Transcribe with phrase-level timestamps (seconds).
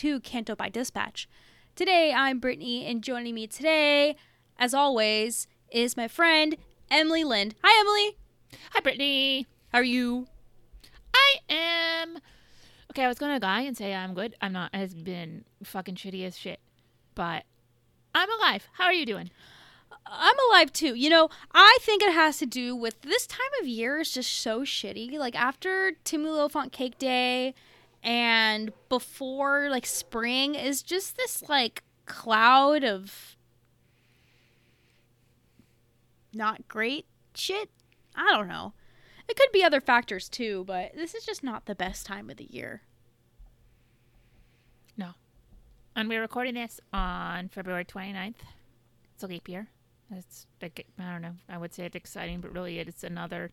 [0.00, 1.28] To Canto Bight Dispatch.
[1.76, 4.16] Today I'm Brittany, and joining me today,
[4.58, 6.56] as always, is my friend
[6.90, 7.54] Emily Lind.
[7.62, 8.16] Hi, Emily.
[8.72, 9.46] Hi, Brittany.
[9.68, 10.26] How are you?
[11.12, 12.16] I am.
[12.90, 14.34] Okay, I was gonna lie and say I'm good.
[14.40, 14.70] I'm not.
[14.72, 16.60] It's been fucking shitty as shit,
[17.14, 17.44] but
[18.14, 18.68] I'm alive.
[18.78, 19.30] How are you doing?
[20.06, 20.94] I'm alive too.
[20.94, 24.32] You know, I think it has to do with this time of year is just
[24.32, 25.18] so shitty.
[25.18, 27.54] Like after Timmy Font Cake Day
[28.02, 33.36] and before like spring is just this like cloud of
[36.32, 37.70] not great shit.
[38.14, 38.72] I don't know.
[39.28, 42.36] It could be other factors too, but this is just not the best time of
[42.36, 42.82] the year.
[44.96, 45.12] No.
[45.94, 48.34] And we're recording this on February 29th.
[49.14, 49.68] It's a leap year.
[50.10, 51.36] It's I don't know.
[51.48, 53.52] I would say it's exciting, but really it's another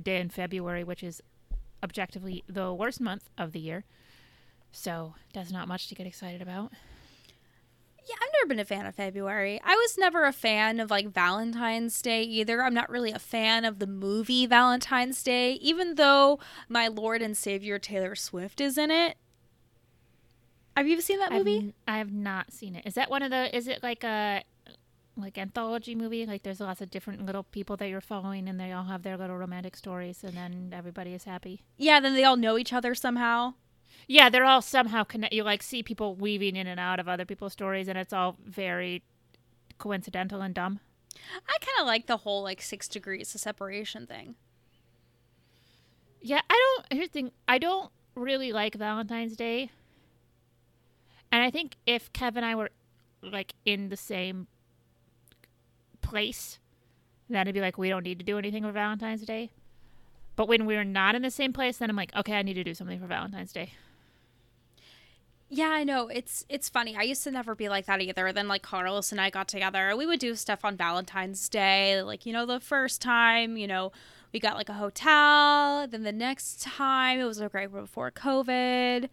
[0.00, 1.22] day in February, which is
[1.82, 3.84] objectively the worst month of the year.
[4.72, 6.72] So there's not much to get excited about.
[8.08, 9.60] Yeah, I've never been a fan of February.
[9.64, 12.62] I was never a fan of like Valentine's Day either.
[12.62, 16.38] I'm not really a fan of the movie Valentine's Day, even though
[16.68, 19.16] my Lord and Savior Taylor Swift is in it.
[20.76, 21.74] Have you seen that movie?
[21.88, 22.86] I've, I have not seen it.
[22.86, 23.54] Is that one of the?
[23.56, 24.44] Is it like a
[25.16, 26.26] like anthology movie?
[26.26, 29.16] Like there's lots of different little people that you're following, and they all have their
[29.16, 31.62] little romantic stories, and then everybody is happy.
[31.76, 33.54] Yeah, then they all know each other somehow.
[34.06, 35.32] Yeah, they're all somehow connect.
[35.32, 38.36] You like see people weaving in and out of other people's stories, and it's all
[38.44, 39.02] very
[39.78, 40.80] coincidental and dumb.
[41.48, 44.36] I kind of like the whole like six degrees of separation thing.
[46.20, 46.92] Yeah, I don't.
[46.98, 49.70] Here's the thing: I don't really like Valentine's Day,
[51.32, 52.70] and I think if Kev and I were
[53.22, 54.46] like in the same
[56.06, 56.58] place,
[57.28, 59.50] then it'd be like we don't need to do anything for Valentine's Day.
[60.36, 62.64] But when we're not in the same place, then I'm like, okay, I need to
[62.64, 63.72] do something for Valentine's Day.
[65.48, 66.08] Yeah, I know.
[66.08, 66.96] It's it's funny.
[66.96, 68.32] I used to never be like that either.
[68.32, 69.94] Then like Carlos and I got together.
[69.96, 72.02] We would do stuff on Valentine's Day.
[72.02, 73.92] Like, you know, the first time, you know,
[74.32, 75.86] we got like a hotel.
[75.86, 79.08] Then the next time it was like right before COVID.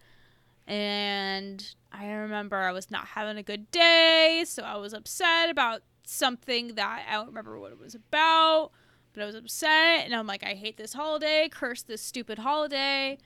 [0.66, 5.82] And I remember I was not having a good day, so I was upset about
[6.04, 8.70] something that I don't remember what it was about,
[9.12, 13.18] but I was upset and I'm like, I hate this holiday, curse this stupid holiday.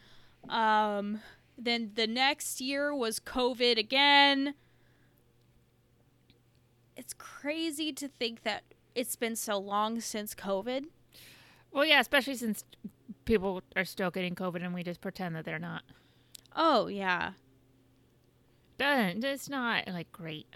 [0.48, 1.20] Um
[1.60, 4.54] then the next year was COVID again.
[6.96, 8.62] It's crazy to think that
[8.94, 10.84] it's been so long since COVID.
[11.72, 12.64] Well, yeah, especially since
[13.24, 15.82] people are still getting COVID and we just pretend that they're not.
[16.56, 17.32] Oh, yeah.
[18.78, 20.46] Doesn't it's not like great.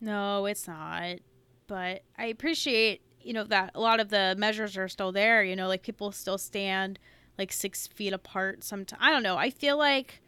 [0.00, 1.18] No, it's not.
[1.66, 5.42] But I appreciate, you know, that a lot of the measures are still there.
[5.42, 6.98] You know, like people still stand
[7.38, 10.20] like six feet apart sometimes i don't know i feel like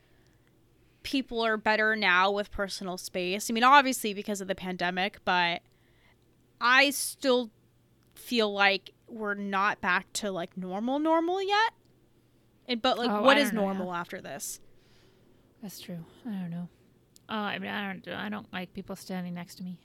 [1.03, 5.63] people are better now with personal space i mean obviously because of the pandemic but
[6.61, 7.51] i still
[8.15, 11.73] feel like we're not back to like normal normal yet
[12.67, 14.59] and, but like Oh, what is know, normal after this
[15.63, 16.05] That's true.
[16.27, 16.69] I don't know.
[17.29, 18.09] Uh, I mean, I don't.
[18.15, 19.79] I don't like people standing next to me.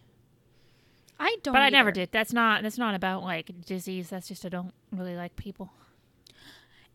[1.21, 2.11] I don't but I never did.
[2.11, 2.63] That's not.
[2.63, 4.09] That's not about like disease.
[4.09, 5.71] That's just I don't really like people.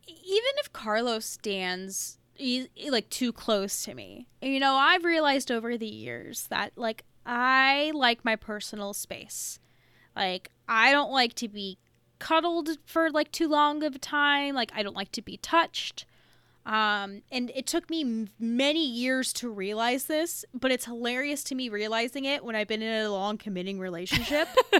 [0.08, 2.19] even if Carlos stands
[2.90, 7.93] like too close to me, you know, I've realized over the years that like I
[7.94, 9.58] like my personal space.
[10.14, 11.79] Like I don't like to be
[12.19, 14.55] cuddled for like too long of a time.
[14.55, 16.05] Like I don't like to be touched.
[16.66, 21.68] Um, and it took me many years to realize this, but it's hilarious to me
[21.68, 24.48] realizing it when I've been in a long committing relationship.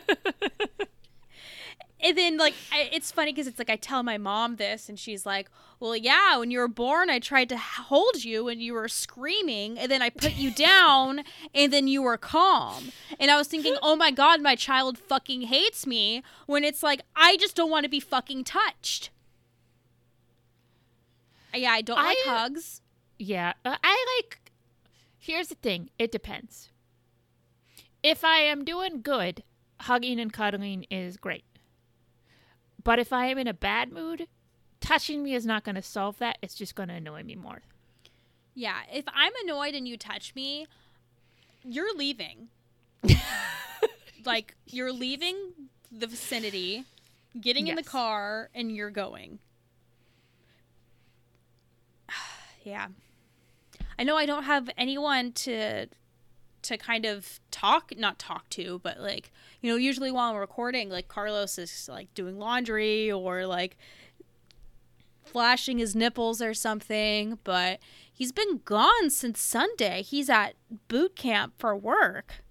[2.01, 4.99] and then like I, it's funny because it's like I tell my mom this, and
[4.99, 5.49] she's like,
[5.79, 9.79] "Well, yeah, when you were born, I tried to hold you, and you were screaming,
[9.79, 11.23] and then I put you down,
[11.55, 12.91] and then you were calm."
[13.21, 17.03] And I was thinking, "Oh my god, my child fucking hates me." When it's like
[17.15, 19.11] I just don't want to be fucking touched.
[21.57, 22.83] Yeah, I don't like I- hugs.
[23.19, 24.53] Yeah, uh, I like.
[25.19, 25.91] Here's the thing.
[25.99, 26.71] It depends.
[28.03, 29.43] If I am doing good,
[29.81, 31.45] hugging and cuddling is great.
[32.85, 34.29] But if I am in a bad mood,
[34.81, 36.39] touching me is not going to solve that.
[36.43, 37.63] It's just going to annoy me more.
[38.55, 40.67] Yeah, if I'm annoyed and you touch me,
[41.65, 42.49] you're leaving.
[44.25, 45.37] like you're leaving
[45.91, 46.85] the vicinity,
[47.41, 49.41] getting in the car, and you're going.
[52.67, 52.89] Yeah.
[53.99, 55.87] I know I don't have anyone to
[56.63, 59.31] to kind of talk not talk to, but like,
[59.61, 63.77] you know, usually while I'm recording, like Carlos is like doing laundry or like
[65.25, 67.79] flashing his nipples or something, but
[68.13, 70.03] he's been gone since Sunday.
[70.03, 70.55] He's at
[70.89, 72.43] boot camp for work.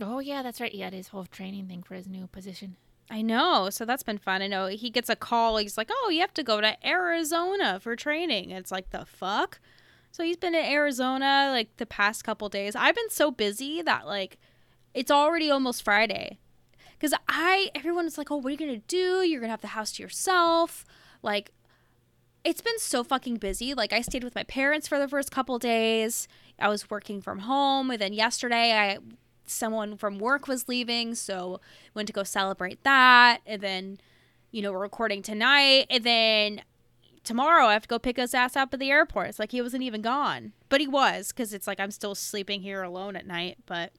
[0.00, 0.72] Oh, yeah, that's right.
[0.72, 2.76] He had his whole training thing for his new position.
[3.10, 3.70] I know.
[3.70, 4.42] So that's been fun.
[4.42, 5.56] I know he gets a call.
[5.58, 9.60] He's like, "Oh, you have to go to Arizona for training." It's like, "The fuck?"
[10.10, 12.74] So he's been in Arizona like the past couple days.
[12.74, 14.38] I've been so busy that like
[14.94, 16.38] it's already almost Friday.
[17.00, 19.22] Cuz I everyone's like, "Oh, what are you going to do?
[19.22, 20.84] You're going to have the house to yourself."
[21.22, 21.52] Like
[22.44, 23.74] it's been so fucking busy.
[23.74, 26.28] Like I stayed with my parents for the first couple days.
[26.58, 28.98] I was working from home and then yesterday I
[29.46, 31.60] someone from work was leaving, so
[31.94, 33.98] went to go celebrate that and then
[34.52, 36.62] you know, we're recording tonight and then
[37.24, 39.28] tomorrow I have to go pick his ass up at the airport.
[39.28, 40.52] It's like he wasn't even gone.
[40.68, 43.92] But he was cuz it's like I'm still sleeping here alone at night, but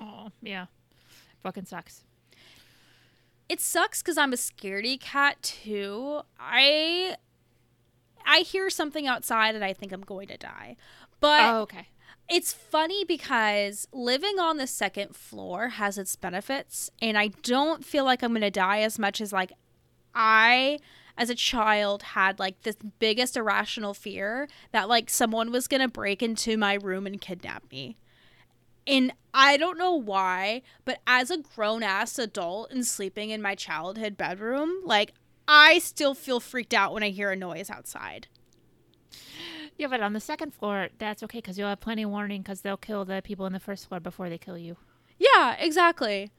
[0.00, 0.66] Oh, yeah.
[1.42, 2.02] Fucking sucks.
[3.48, 6.22] it sucks because I'm a scaredy cat too.
[6.40, 7.16] I
[8.24, 10.76] I hear something outside and I think I'm going to die.
[11.20, 11.88] But Oh, okay.
[12.28, 18.04] It's funny because living on the second floor has its benefits and I don't feel
[18.04, 19.52] like I'm going to die as much as like
[20.14, 20.78] I
[21.16, 25.88] as a child had like this biggest irrational fear that like someone was going to
[25.88, 27.96] break into my room and kidnap me.
[28.86, 33.54] And I don't know why, but as a grown ass adult and sleeping in my
[33.54, 35.12] childhood bedroom, like
[35.48, 38.28] I still feel freaked out when I hear a noise outside.
[39.78, 42.62] Yeah, but on the second floor, that's okay because you'll have plenty of warning because
[42.62, 44.76] they'll kill the people in the first floor before they kill you.
[45.18, 46.30] Yeah, exactly.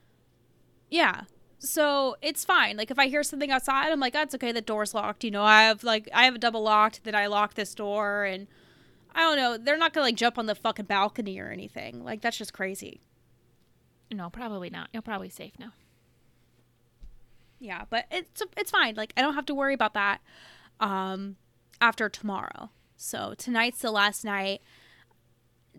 [0.90, 1.22] Yeah.
[1.60, 2.78] So it's fine.
[2.78, 4.52] Like if I hear something outside, I'm like, that's okay.
[4.52, 5.24] The door's locked.
[5.24, 7.04] You know, I have like I have a double locked.
[7.04, 8.48] Then I lock this door, and
[9.14, 9.58] I don't know.
[9.58, 12.04] They're not gonna like jump on the fucking balcony or anything.
[12.04, 13.02] Like that's just crazy.
[14.12, 14.90] No, probably not.
[14.94, 15.74] You're probably safe now.
[17.60, 18.96] Yeah, but it's it's fine.
[18.96, 20.22] Like I don't have to worry about that.
[20.80, 21.38] Um,
[21.82, 22.70] after tomorrow.
[22.98, 24.62] So tonight's the last night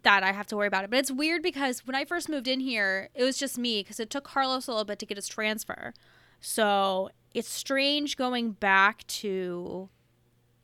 [0.03, 0.91] that I have to worry about it.
[0.91, 4.01] But it's weird because when I first moved in here, it was just me because
[4.01, 5.93] it took Carlos a little bit to get his transfer.
[6.41, 9.89] So it's strange going back to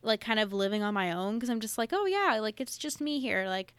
[0.02, 2.78] like kind of living on my own because I'm just like, oh yeah, like it's
[2.78, 3.46] just me here.
[3.48, 3.74] Like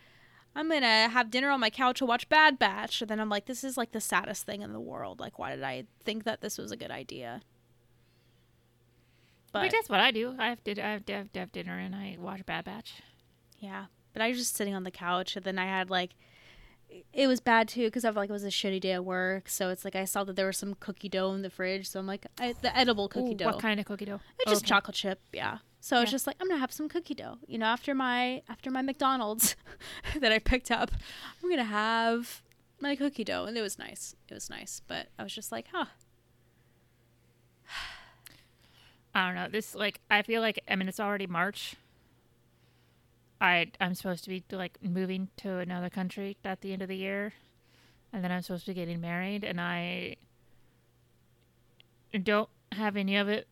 [0.55, 3.01] I'm gonna have dinner on my couch and watch Bad Batch.
[3.01, 5.19] And then I'm like, this is like the saddest thing in the world.
[5.19, 7.41] Like, why did I think that this was a good idea?
[9.55, 10.35] But But that's what I do.
[10.37, 12.93] I have to, I have to, have to have dinner and I watch Bad Batch.
[13.59, 16.11] Yeah, but I was just sitting on the couch, and then I had like,
[17.13, 19.47] it was bad too because of like it was a shitty day at work.
[19.49, 21.99] So it's like I saw that there was some cookie dough in the fridge, so
[21.99, 24.19] I'm like, I, the edible cookie Ooh, dough, What kind of cookie dough?
[24.39, 24.69] it's just Okay.
[24.69, 25.59] chocolate chip, yeah.
[25.79, 26.15] So it's Yeah.
[26.15, 29.55] just like I'm gonna have some cookie dough, you know, after my after my McDonald's
[30.19, 30.91] that I picked up,
[31.43, 32.41] I'm gonna have
[32.81, 34.15] my cookie dough, and it was nice.
[34.29, 35.85] It was nice, but I was just like, huh,
[39.15, 39.47] I don't know.
[39.49, 41.75] This like I feel like I mean it's already March.
[43.39, 46.97] I I'm supposed to be like moving to another country at the end of the
[46.97, 47.33] year,
[48.11, 50.17] and then I'm supposed to be getting married, and I
[52.23, 53.47] don't have any of it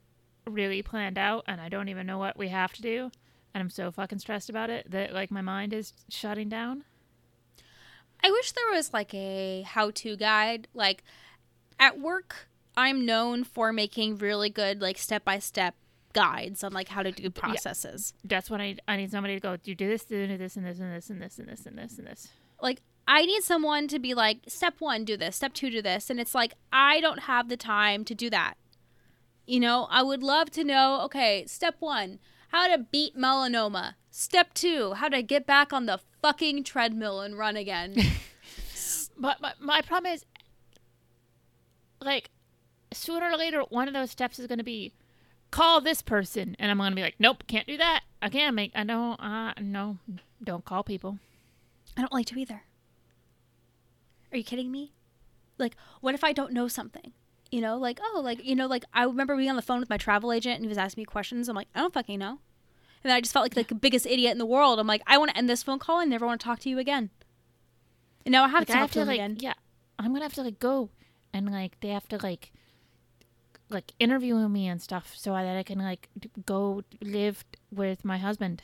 [0.46, 3.10] really planned out, and I don't even know what we have to do,
[3.53, 6.84] and I'm so fucking stressed about it that like my mind is shutting down.
[8.22, 10.67] I wish there was like a how to guide.
[10.74, 11.03] Like
[11.79, 15.75] at work, I'm known for making really good like step by step
[16.13, 18.13] guides on like how to do processes.
[18.24, 19.58] That's when I I need somebody to go.
[19.63, 21.98] You do this, do this, and this, and this, and this, and this, and this,
[21.98, 22.27] and this.
[22.62, 26.10] Like I need someone to be like step 1 do this, step 2 do this
[26.10, 28.56] and it's like I don't have the time to do that.
[29.46, 33.96] You know, I would love to know, okay, step 1, how to beat melanoma.
[34.10, 37.96] Step two, how to get back on the fucking treadmill and run again.
[39.18, 40.25] But my, my problem is,
[42.01, 42.30] like,
[42.94, 44.94] sooner or later, one of those steps is going to be
[45.52, 48.02] call this person, and I'm going to be like, nope, can't do that.
[48.22, 48.72] I can't make.
[48.76, 49.20] I don't.
[49.20, 49.98] Uh, no,
[50.44, 51.20] don't call people.
[51.98, 52.64] I don't like to either.
[54.32, 54.94] Are you kidding me?
[55.58, 57.14] Like, what if I don't know something?
[57.52, 59.90] You know, like, oh, like, you know, like, I remember being on the phone with
[59.90, 61.48] my travel agent and he was asking me questions.
[61.48, 62.40] I'm like, I don't fucking know.
[63.04, 64.80] And then I just felt like, like the biggest idiot in the world.
[64.80, 66.70] I'm like, I want to end this phone call and never want to talk to
[66.70, 67.12] you again.
[68.26, 69.38] And now I have Like, to I talk have to to like, again.
[69.40, 69.54] yeah,
[70.00, 70.90] I'm gonna have to like go
[71.32, 72.52] and like they have to like
[73.74, 76.10] like interviewing me and stuff so that I can like
[76.46, 78.63] go live with my husband.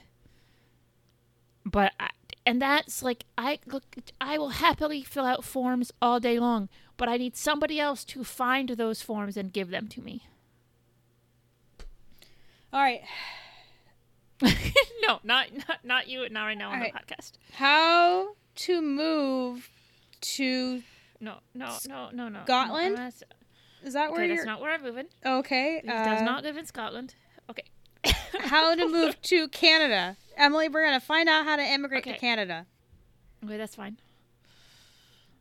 [1.65, 2.09] But I,
[2.45, 3.83] and that's like I look,
[4.21, 8.23] I will happily fill out forms all day long, but I need somebody else to
[8.23, 10.27] find those forms and give them to me.
[12.71, 13.01] All right.
[15.01, 17.07] no, not not not you, not right now on All the right.
[17.07, 17.33] podcast.
[17.53, 19.69] How to move
[20.21, 20.83] to.
[21.19, 22.39] No, no, no, no, no.
[22.43, 23.13] Scotland?
[23.83, 24.35] Is that where okay, you're.
[24.37, 25.05] that's not where I'm moving.
[25.25, 25.79] okay.
[25.81, 27.15] He does uh, not live in Scotland.
[27.49, 27.63] Okay.
[28.41, 30.17] how to move to Canada.
[30.37, 32.65] Emily, we're going to find out how to immigrate to Canada.
[33.43, 33.97] Okay, that's fine.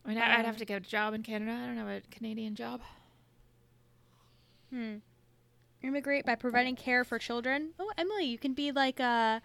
[0.05, 1.53] I mean, I'd have Uh, to get a job in Canada.
[1.53, 2.81] I don't have a Canadian job.
[4.73, 4.97] Hmm.
[5.83, 7.71] Immigrate by providing care for children.
[7.79, 9.41] Oh, Emily, you can be like uh,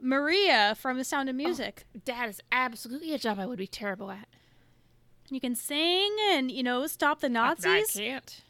[0.00, 1.84] Maria from The Sound of Music.
[2.06, 4.28] That is absolutely a job I would be terrible at.
[5.30, 7.66] You can sing and you know stop the Nazis.
[7.66, 7.96] I Nazis.
[7.96, 8.42] can't.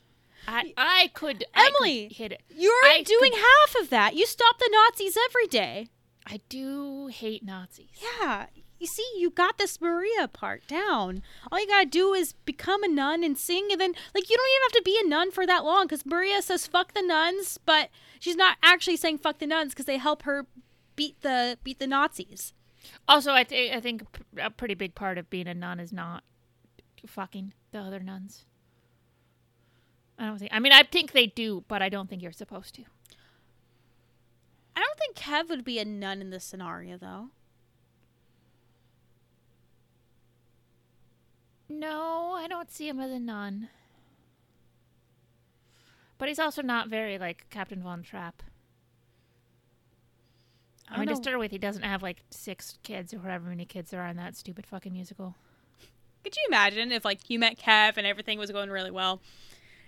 [0.49, 1.45] I I could.
[1.54, 2.09] I could Emily!
[2.12, 2.42] hit it.
[2.54, 4.14] You're I doing could- half of that.
[4.14, 5.88] You stop the Nazis every day.
[6.26, 7.88] I do hate Nazis.
[8.21, 8.47] Yeah.
[8.78, 11.23] You see, you got this Maria part down.
[11.50, 14.47] All you gotta do is become a nun and sing, and then, like, you don't
[14.50, 17.59] even have to be a nun for that long, because Maria says "fuck the nuns,"
[17.64, 17.88] but
[18.21, 20.47] she's not actually saying "fuck the nuns" because they help her
[20.95, 22.52] beat the beat the Nazis.
[23.09, 24.02] Also, I think I think
[24.38, 26.23] a pretty big part of being a nun is not
[27.07, 28.45] fucking the other nuns.
[30.19, 30.53] I don't think.
[30.53, 32.83] I mean, I think they do, but I don't think you're supposed to.
[34.75, 37.29] I don't think Kev would be a nun in this scenario, though.
[41.69, 43.69] No, I don't see him as a nun.
[46.19, 48.43] But he's also not very like Captain Von Trapp.
[50.89, 53.49] I, I mean, to don't start with, he doesn't have like six kids or however
[53.49, 55.35] many kids there are in that stupid fucking musical.
[56.26, 59.23] Could you imagine if, like, you met Kev and everything was going really well,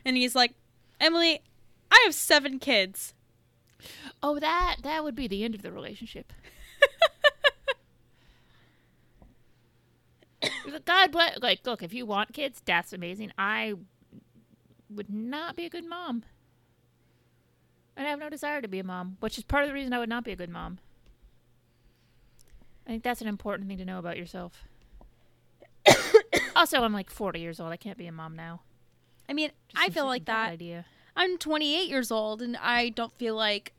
[0.04, 0.54] and he's like,
[1.00, 1.42] "Emily,
[1.90, 3.12] I have seven kids."
[4.22, 6.32] Oh, that that would be the end of the relationship.
[10.84, 11.40] God bless.
[11.42, 13.32] Like, look, if you want kids, that's amazing.
[13.36, 13.74] I
[14.88, 16.22] would not be a good mom.
[17.96, 19.92] And I have no desire to be a mom, which is part of the reason
[19.92, 20.78] I would not be a good mom.
[22.86, 24.67] I think that's an important thing to know about yourself.
[26.58, 27.72] Also, I'm like 40 years old.
[27.72, 28.60] I can't be a mom now.
[29.28, 30.50] I mean, Just I feel like that.
[30.50, 30.84] idea.
[31.16, 33.72] I'm 28 years old and I don't feel like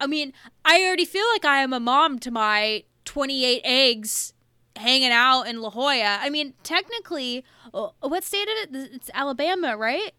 [0.00, 0.32] I mean,
[0.64, 4.34] I already feel like I am a mom to my 28 eggs
[4.74, 6.18] hanging out in La Jolla.
[6.20, 8.90] I mean, technically, uh, what state is it?
[8.94, 10.10] It's Alabama, right?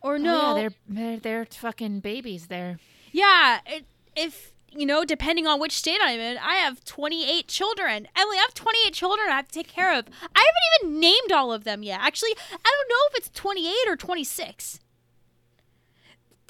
[0.00, 0.40] Or no?
[0.40, 2.78] Oh, yeah, they're, they're they're fucking babies there.
[3.12, 3.84] Yeah, it,
[4.16, 8.08] if you know, depending on which state I'm in, I have 28 children.
[8.16, 10.06] Emily, I have 28 children I have to take care of.
[10.34, 10.46] I
[10.80, 12.00] haven't even named all of them yet.
[12.00, 14.80] Actually, I don't know if it's 28 or 26.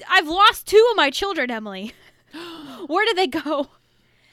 [0.09, 1.93] I've lost two of my children, Emily.
[2.87, 3.67] Where did they go?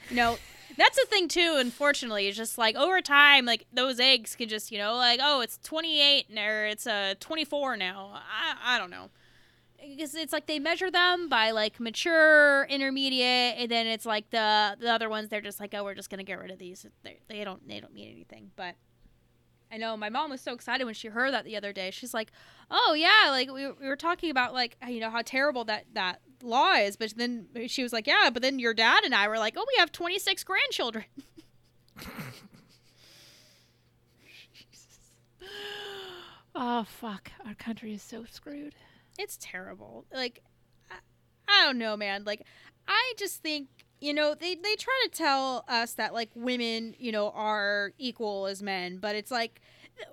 [0.09, 0.37] No,
[0.77, 1.57] that's the thing too.
[1.59, 5.41] Unfortunately, it's just like over time, like those eggs can just, you know, like oh,
[5.41, 8.11] it's 28 or it's uh 24 now.
[8.13, 9.09] I I don't know
[9.81, 14.77] because it's like they measure them by like mature, intermediate, and then it's like the
[14.79, 15.29] the other ones.
[15.29, 16.85] They're just like, oh, we're just gonna get rid of these.
[17.03, 18.51] They they don't they don't mean anything.
[18.55, 18.75] But
[19.71, 21.91] I know my mom was so excited when she heard that the other day.
[21.91, 22.31] She's like,
[22.69, 26.21] oh yeah, like we, we were talking about like you know how terrible that that
[26.43, 26.95] law is.
[26.95, 29.65] But then she was like, yeah, but then your dad and I were like, oh,
[29.67, 31.05] we have twenty six grandchildren.
[36.53, 38.75] Oh fuck, our country is so screwed.
[39.21, 40.05] It's terrible.
[40.13, 40.41] Like,
[40.89, 40.95] I,
[41.47, 42.23] I don't know, man.
[42.25, 42.45] Like,
[42.87, 43.67] I just think
[43.99, 48.47] you know they they try to tell us that like women you know are equal
[48.47, 49.61] as men, but it's like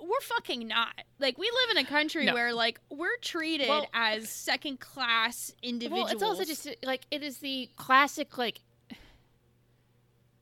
[0.03, 0.93] we're fucking not.
[1.19, 2.35] Like, we live in a country No.
[2.35, 6.05] where like we're treated Well- as second class individuals.
[6.07, 8.61] Well, it's also just like it is the classic like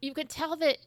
[0.00, 0.78] you could tell that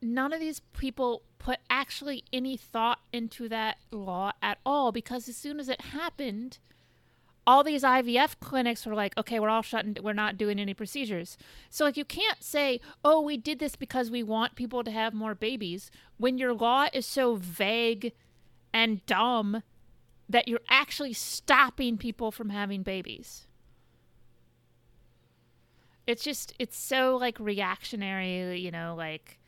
[0.00, 5.36] none of these people put actually any thought into that law at all because as
[5.36, 6.58] soon as it happened,
[7.46, 11.36] all these IVF clinics were like, okay, we're all shutting, we're not doing any procedures.
[11.68, 15.12] So, like, you can't say, oh, we did this because we want people to have
[15.12, 18.12] more babies when your law is so vague
[18.72, 19.62] and dumb
[20.28, 23.46] that you're actually stopping people from having babies.
[26.06, 29.38] It's just, it's so like reactionary, you know, like.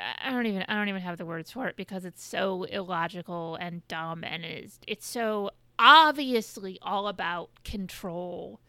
[0.00, 3.56] I don't even I don't even have the words for it because it's so illogical
[3.56, 8.60] and dumb and it is it's so obviously all about control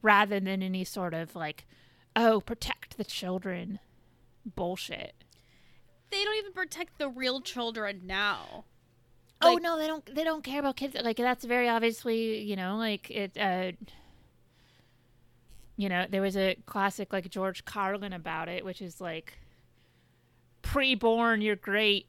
[0.00, 1.66] rather than any sort of like
[2.14, 3.78] oh protect the children
[4.44, 5.14] bullshit.
[6.10, 8.64] They don't even protect the real children now.
[9.40, 12.76] oh no, they don't they don't care about kids like that's very obviously, you know,
[12.76, 13.72] like it uh
[15.76, 19.38] you know, there was a classic like George Carlin about it, which is like
[20.60, 22.08] pre-born you're great.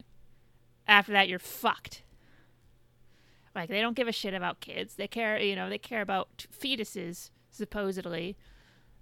[0.88, 2.04] After that you're fucked.
[3.56, 4.96] Like they don't give a shit about kids.
[4.96, 8.36] They care, you know, they care about fetuses supposedly,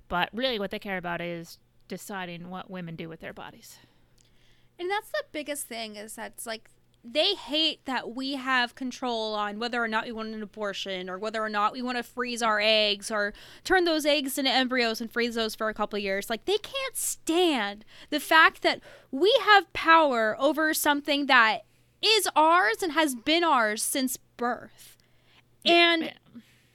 [0.07, 3.77] but really what they care about is deciding what women do with their bodies.
[4.77, 6.69] And that's the biggest thing is that's like
[7.03, 11.17] they hate that we have control on whether or not we want an abortion or
[11.17, 15.01] whether or not we want to freeze our eggs or turn those eggs into embryos
[15.01, 16.29] and freeze those for a couple years.
[16.29, 21.61] Like they can't stand the fact that we have power over something that
[22.03, 24.97] is ours and has been ours since birth.
[25.65, 26.13] And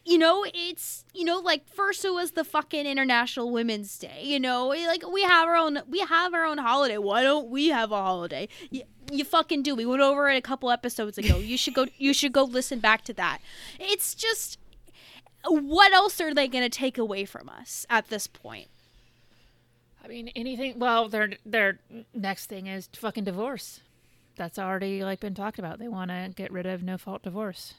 [0.05, 4.23] you know, it's you know, like first it was the fucking International Women's Day.
[4.23, 6.99] You know, like we have our own we have our own holiday.
[6.99, 8.49] Why don't we have a holiday?
[8.71, 9.75] You, you fucking do.
[9.75, 11.39] We went over it a couple episodes ago.
[11.39, 11.87] You should go.
[11.97, 13.39] You should go listen back to that.
[13.79, 14.59] It's just,
[15.45, 18.69] what else are they gonna take away from us at this point?
[20.05, 20.79] I mean, anything.
[20.79, 21.81] Well, their their
[22.15, 23.81] next thing is fucking divorce.
[24.37, 25.79] That's already like been talked about.
[25.79, 27.75] They want to get rid of no fault divorce.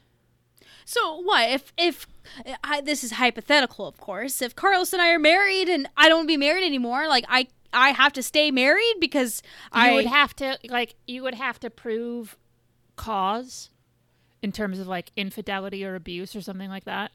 [0.86, 2.08] So what if if
[2.64, 4.42] I, this is hypothetical, of course.
[4.42, 7.26] If Carlos and I are married and I don't want to be married anymore, like
[7.30, 9.42] I I have to stay married because
[9.74, 12.38] You I would have to like you would have to prove
[12.96, 13.70] cause
[14.42, 17.12] in terms of like infidelity or abuse or something like that.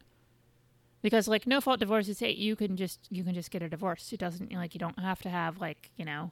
[1.02, 3.68] Because like no fault divorce is say you can just you can just get a
[3.68, 4.12] divorce.
[4.12, 6.30] It doesn't like you don't have to have like you know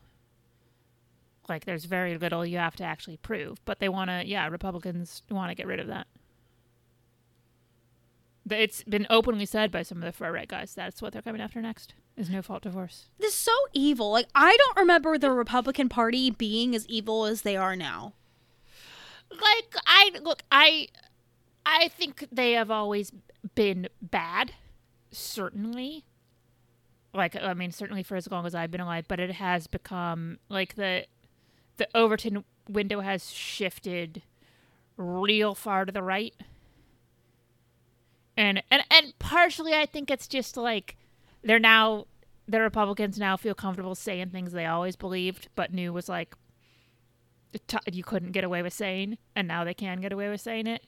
[1.50, 3.62] like there's very little you have to actually prove.
[3.66, 6.06] But they want to yeah Republicans want to get rid of that.
[8.48, 11.42] It's been openly said by some of the far right guys that's what they're coming
[11.42, 13.08] after next is no fault divorce.
[13.18, 14.10] this is so evil.
[14.10, 18.14] Like I don't remember the Republican Party being as evil as they are now.
[19.30, 20.88] like I look, I
[21.66, 23.12] I think they have always
[23.54, 24.52] been bad,
[25.10, 26.04] certainly.
[27.14, 30.38] Like I mean, certainly for as long as I've been alive, but it has become
[30.48, 31.06] like the
[31.80, 34.22] the Overton window has shifted
[34.98, 36.34] real far to the right.
[38.36, 40.96] And and and partially I think it's just like
[41.42, 42.06] they're now
[42.46, 46.34] the Republicans now feel comfortable saying things they always believed but knew was like
[47.66, 50.66] t- you couldn't get away with saying, and now they can get away with saying
[50.66, 50.84] it.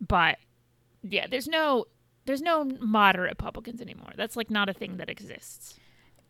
[0.00, 0.38] But
[1.02, 1.86] yeah, there's no
[2.24, 4.12] there's no moderate Republicans anymore.
[4.16, 5.74] That's like not a thing that exists.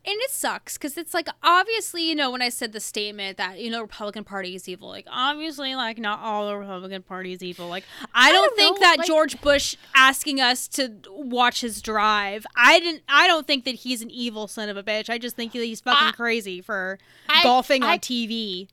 [0.05, 3.59] And it sucks because it's like obviously, you know, when I said the statement that
[3.59, 7.43] you know Republican Party is evil, like obviously, like not all the Republican Party is
[7.43, 7.67] evil.
[7.67, 7.83] Like
[8.13, 12.45] I don't, don't think know, that like- George Bush asking us to watch his drive.
[12.55, 13.03] I didn't.
[13.09, 15.09] I don't think that he's an evil son of a bitch.
[15.09, 18.69] I just think that he's fucking I- crazy for I- golfing on TV.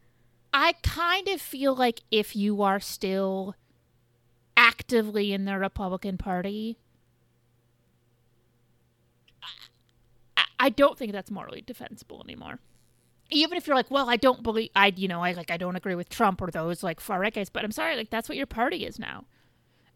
[0.54, 3.56] I kind of feel like if you are still
[4.56, 6.78] actively in the Republican Party,
[10.58, 12.58] I, don't think that's morally defensible anymore.
[13.30, 15.76] Even if you're like, well, I don't believe I, you know, I like I don't
[15.76, 18.38] agree with Trump or those like far right guys, but I'm sorry, like that's what
[18.38, 19.24] your party is now.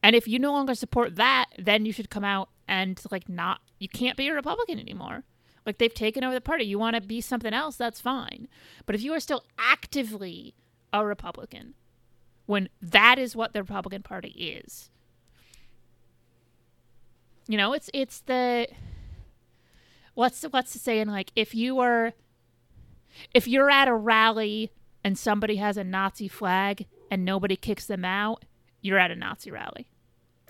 [0.03, 3.61] And if you no longer support that, then you should come out and like not
[3.79, 5.25] you can't be a Republican anymore.
[5.65, 6.65] Like they've taken over the party.
[6.65, 8.49] You want to be something else, that's fine.
[8.87, 10.55] But if you are still actively
[10.93, 11.75] a Republican,
[12.47, 14.91] when that is what the Republican Party is,
[17.47, 18.69] you know, it's it's the
[20.15, 22.13] what's what's the saying like if you are
[23.35, 24.71] if you're at a rally
[25.03, 28.45] and somebody has a Nazi flag and nobody kicks them out,
[28.81, 29.89] you're at a Nazi rally.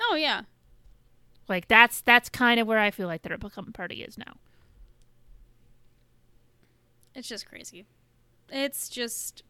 [0.01, 0.43] Oh yeah.
[1.49, 4.35] Like that's that's kind of where I feel like the Republican Party is now.
[7.15, 7.87] It's just crazy.
[8.51, 9.43] It's just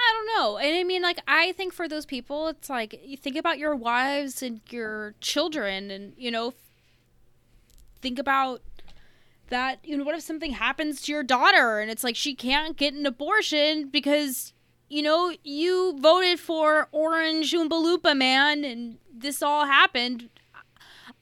[0.00, 0.58] I don't know.
[0.58, 3.74] And I mean like I think for those people it's like you think about your
[3.74, 6.54] wives and your children and you know
[8.00, 8.62] think about
[9.48, 12.76] that you know what if something happens to your daughter and it's like she can't
[12.76, 14.52] get an abortion because
[14.88, 20.30] you know, you voted for Orange Oompa man and this all happened.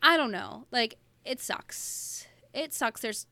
[0.03, 0.67] I don't know.
[0.71, 2.27] Like, it sucks.
[2.55, 3.01] It sucks.
[3.01, 3.27] There's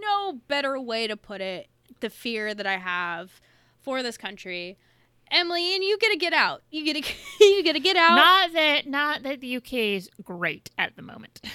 [0.00, 1.68] no better way to put it.
[2.00, 3.40] The fear that I have
[3.80, 4.76] for this country.
[5.30, 6.62] Emily, and you get to get out.
[6.70, 8.16] You get to you get to get out.
[8.16, 11.40] Not that not that the UK is great at the moment.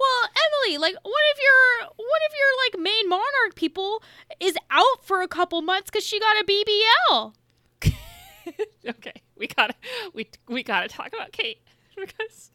[0.00, 4.02] Well, Emily, like, what if your what if your like main monarch people
[4.40, 7.34] is out for a couple months because she got a BBL?
[8.88, 9.74] okay, we gotta
[10.14, 11.60] we we gotta talk about Kate
[11.96, 12.50] because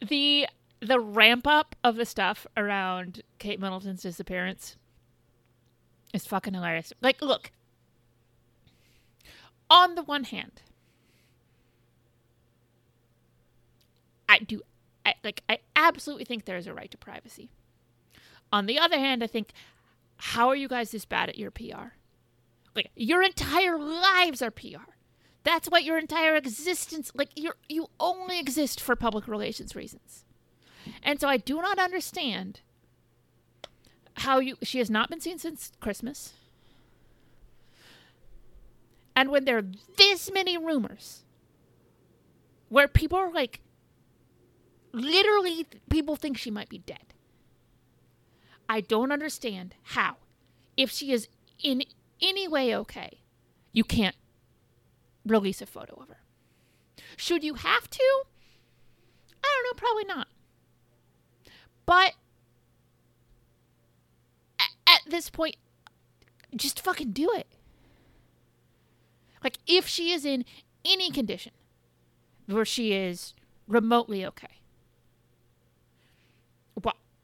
[0.00, 0.48] the
[0.80, 4.76] the ramp up of the stuff around Kate Middleton's disappearance
[6.12, 6.92] is fucking hilarious.
[7.00, 7.52] Like, look,
[9.68, 10.62] on the one hand,
[14.28, 14.62] I do,
[15.04, 17.50] I like, I absolutely think there is a right to privacy.
[18.52, 19.52] On the other hand, I think,
[20.16, 21.94] how are you guys this bad at your PR?
[22.74, 24.90] Like, your entire lives are PR.
[25.42, 30.24] That's what your entire existence, like, you you only exist for public relations reasons.
[31.02, 32.60] And so I do not understand
[34.14, 36.34] how you she has not been seen since Christmas.
[39.16, 41.24] And when there are this many rumors
[42.68, 43.60] where people are like
[44.92, 47.14] literally people think she might be dead.
[48.68, 50.16] I don't understand how
[50.76, 51.28] if she is
[51.62, 51.82] in
[52.22, 53.20] any way okay,
[53.72, 54.16] you can't
[55.26, 56.20] release a photo of her.
[57.16, 58.22] Should you have to?
[59.42, 60.28] I don't know, probably not.
[61.86, 62.14] But
[64.86, 65.56] at, this point,
[66.54, 67.48] just fucking do it.
[69.42, 70.44] Like, if she is in
[70.84, 71.52] any condition
[72.46, 73.34] where she is
[73.66, 74.59] remotely okay,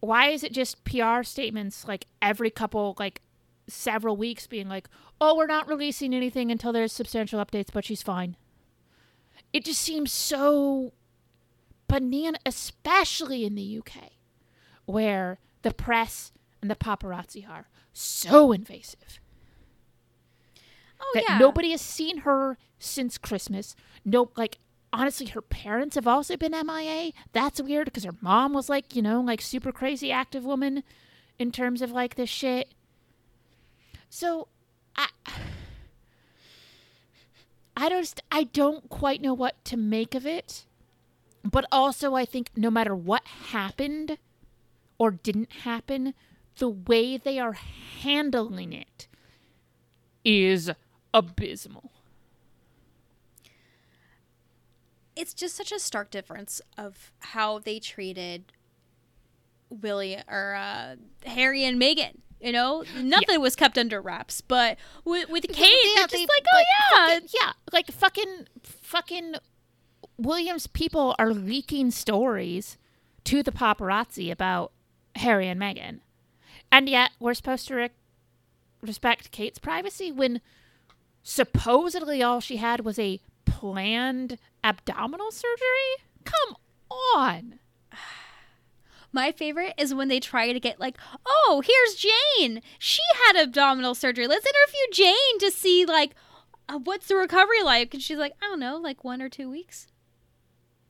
[0.07, 3.23] why is it just PR statements like every couple, like
[3.69, 4.89] several weeks being like,
[5.21, 8.37] oh, we're not releasing anything until there's substantial updates, but she's fine?
[9.53, 10.93] It just seems so
[11.89, 14.11] banana, especially in the UK,
[14.85, 19.21] where the press and the paparazzi are so invasive
[21.01, 21.39] Oh that yeah.
[21.39, 23.77] nobody has seen her since Christmas.
[24.05, 24.59] No, like
[24.97, 27.13] honestly, her parents have also been MIA.
[27.33, 30.83] That's weird because her mom was like, you know, like super crazy active woman
[31.39, 32.73] in terms of like this shit.
[34.09, 34.49] So,
[34.97, 35.09] I,
[37.77, 40.65] I don't, I don't quite know what to make of it.
[41.45, 44.17] But also, I think no matter what happened
[44.99, 46.15] or didn't happen,
[46.59, 49.07] the way they are handling it
[50.25, 50.71] is
[51.13, 51.93] abysmal.
[55.17, 58.53] It's just such a stark difference of how they treated
[59.71, 62.17] Willie or uh, Harry and Meghan.
[62.41, 64.77] You know, nothing was kept under wraps, but
[65.07, 66.63] with, with Kate, Yeah, they're just they- like, oh
[66.99, 69.35] yeah, fucking- yeah, like fucking fucking
[70.19, 72.77] Williams people are leaking stories
[73.25, 74.73] to the paparazzi about
[75.17, 76.01] Harry and Meghan,
[76.71, 77.91] and yet we're supposed to re-
[78.83, 80.43] respect Kate's privacy when
[81.23, 86.05] supposedly all she had was a planned abdominal surgery.
[86.25, 86.57] Come
[87.15, 87.61] on.
[89.13, 92.61] My favorite is when they try to get like, oh, here's Jane.
[92.79, 94.27] She had abdominal surgery.
[94.27, 96.15] Let's interview Jane to see like
[96.69, 97.95] uh, what's the recovery like.
[97.95, 99.87] And she's like, I don't know, like one or two weeks.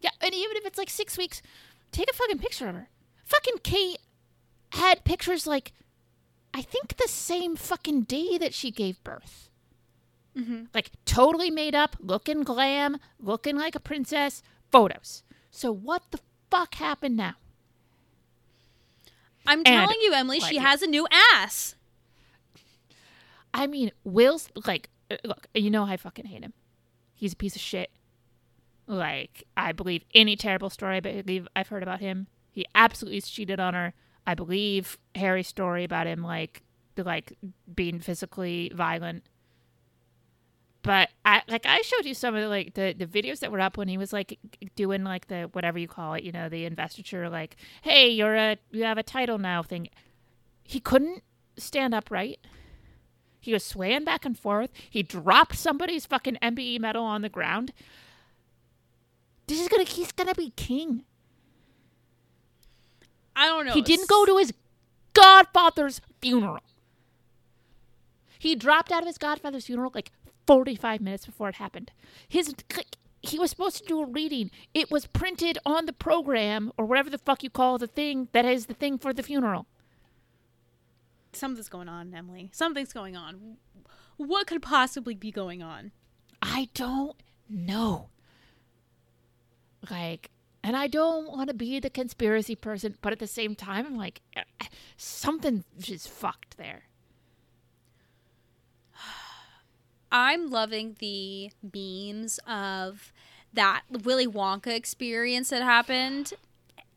[0.01, 1.43] Yeah, and even if it's like six weeks,
[1.93, 2.89] take a fucking picture of her.
[3.25, 3.99] Fucking Kate
[4.71, 5.73] had pictures like,
[6.55, 9.51] I think the same fucking day that she gave birth.
[10.37, 10.65] Mm-hmm.
[10.75, 15.23] Like totally made up, looking glam, looking like a princess, photos.
[15.51, 16.21] So what the
[16.51, 17.35] fuck happened now?
[19.47, 21.77] I'm And, telling you, Emily, she has a new ass.
[23.55, 26.53] I mean, Will's like, uh, look, you know I fucking hate him.
[27.15, 27.91] He's a piece of shit.
[28.87, 32.27] Like, I believe any terrible story I believe I've heard about him.
[32.51, 33.95] He absolutely cheated on her.
[34.27, 36.63] I believe Harry's story about him, like,
[36.97, 37.33] like
[37.73, 39.25] being physically violent.
[40.87, 43.59] But I like I showed you some of the, like the the videos that were
[43.59, 44.39] up when he was like
[44.77, 48.57] doing like the whatever you call it, you know, the investiture, like, hey, you're a
[48.71, 49.89] you have a title now thing.
[50.63, 51.25] He couldn't
[51.57, 52.39] stand upright.
[53.41, 54.71] He was swaying back and forth.
[54.89, 57.73] He dropped somebody's fucking MBE medal on the ground.
[59.49, 61.03] This is gonna he's gonna be king.
[63.35, 63.73] I don't know.
[63.73, 64.55] He didn't go to his
[65.15, 66.63] godfather's funeral.
[68.39, 70.13] He dropped out of his godfather's funeral like
[70.47, 71.93] 45 minutes before it happened.
[72.29, 72.55] His
[73.21, 74.51] he was supposed to do a reading.
[74.73, 78.45] It was printed on the program or whatever the fuck you call the thing that
[78.45, 79.67] is the thing for the funeral.
[81.33, 82.51] Something's going on, Emily.
[82.53, 83.59] Something's going on.
[84.17, 85.93] what could possibly be going on?
[86.41, 87.17] I don't
[87.49, 88.09] know.
[89.91, 90.31] Like,
[90.63, 93.97] and I don't want to be the conspiracy person, but at the same time, I'm
[93.97, 94.43] like, eh,
[94.97, 96.85] something just fucked there.
[100.19, 103.13] I'm loving the memes of
[103.53, 106.33] that Willy Wonka experience that happened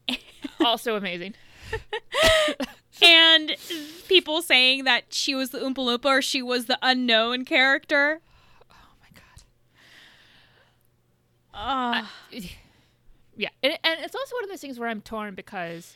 [0.61, 1.33] Also amazing.
[3.01, 3.55] and
[4.07, 8.21] people saying that she was the Oompa Loompa or she was the unknown character.
[8.71, 9.09] Oh my
[11.53, 12.07] god.
[12.33, 12.39] Oh,
[13.35, 15.95] Yeah, and, and it's also one of those things where I'm torn because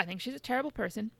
[0.00, 1.10] I think she's a terrible person.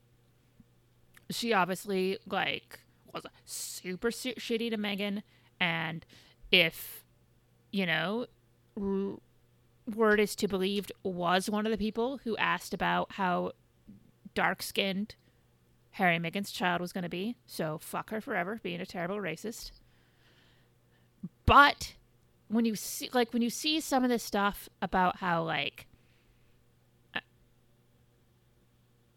[1.29, 2.79] She obviously like
[3.15, 5.23] was super su- shitty to Meghan,
[5.59, 6.05] and
[6.51, 7.03] if
[7.71, 8.25] you know,
[8.81, 9.17] r-
[9.93, 13.51] word is to believed, was one of the people who asked about how
[14.33, 15.15] dark skinned
[15.91, 17.35] Harry and Meghan's child was going to be.
[17.45, 19.71] So fuck her forever, being a terrible racist.
[21.45, 21.95] But
[22.47, 25.87] when you see like when you see some of this stuff about how like
[27.15, 27.19] uh,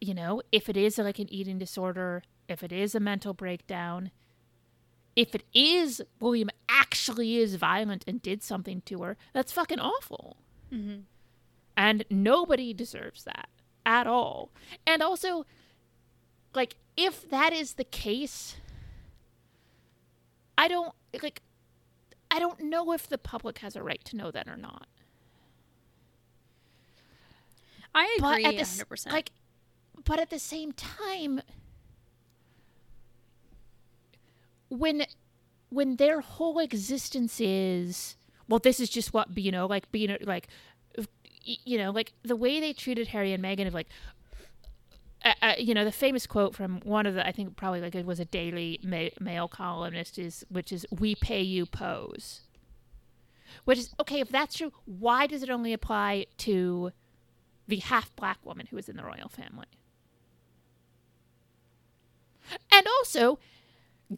[0.00, 4.10] you know if it is like an eating disorder if it is a mental breakdown
[5.16, 10.36] if it is william actually is violent and did something to her that's fucking awful
[10.72, 11.00] mm-hmm.
[11.76, 13.48] and nobody deserves that
[13.84, 14.50] at all
[14.86, 15.44] and also
[16.54, 18.56] like if that is the case
[20.56, 21.42] i don't like
[22.30, 24.86] I don't know if the public has a right to know that or not.
[27.94, 29.12] I But agree at the 100%.
[29.12, 29.32] like,
[30.04, 31.40] but at the same time,
[34.68, 35.04] when
[35.70, 38.16] when their whole existence is
[38.48, 40.48] well, this is just what you know, like being like
[41.44, 43.88] you know, like the way they treated Harry and Meghan of like.
[45.42, 48.06] Uh, you know the famous quote from one of the I think probably like it
[48.06, 52.42] was a Daily Ma- Mail columnist is which is "We pay you pose,"
[53.64, 54.72] which is okay if that's true.
[54.84, 56.92] Why does it only apply to
[57.66, 59.66] the half black woman who was in the royal family?
[62.72, 63.40] And also,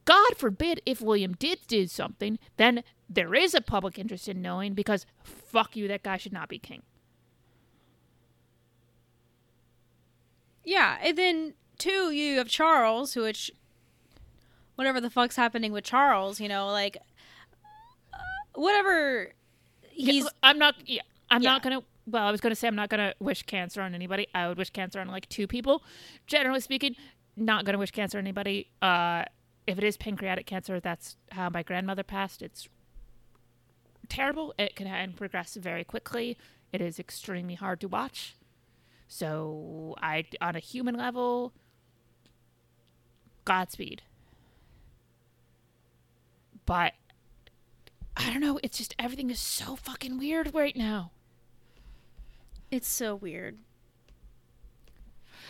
[0.05, 4.75] God forbid if William did do something, then there is a public interest in knowing
[4.75, 6.83] because fuck you, that guy should not be king.
[10.65, 13.51] yeah, and then two, you have Charles, who which
[14.77, 16.97] whatever the fuck's happening with Charles, you know, like
[18.13, 18.19] uh,
[18.55, 19.33] whatever
[19.91, 20.75] he's I'm not.
[20.87, 21.51] Yeah, I'm Yeah.
[21.53, 21.83] not gonna.
[22.07, 24.27] Well, I was gonna say I'm not gonna wish cancer on anybody.
[24.35, 25.83] I would wish cancer on like two people.
[26.27, 26.95] Generally speaking,
[27.37, 28.71] not gonna wish cancer on anybody.
[28.83, 29.25] Uh,
[29.71, 32.43] if it is pancreatic cancer, that's how my grandmother passed.
[32.43, 32.69] It's
[34.09, 34.53] terrible.
[34.59, 36.37] It can progress very quickly.
[36.73, 38.37] It is extremely hard to watch.
[39.07, 41.53] So I, on a human level,
[43.45, 44.03] Godspeed.
[46.67, 46.95] But
[48.17, 48.59] I don't know.
[48.63, 51.13] It's just everything is so fucking weird right now.
[52.71, 53.59] it's so weird.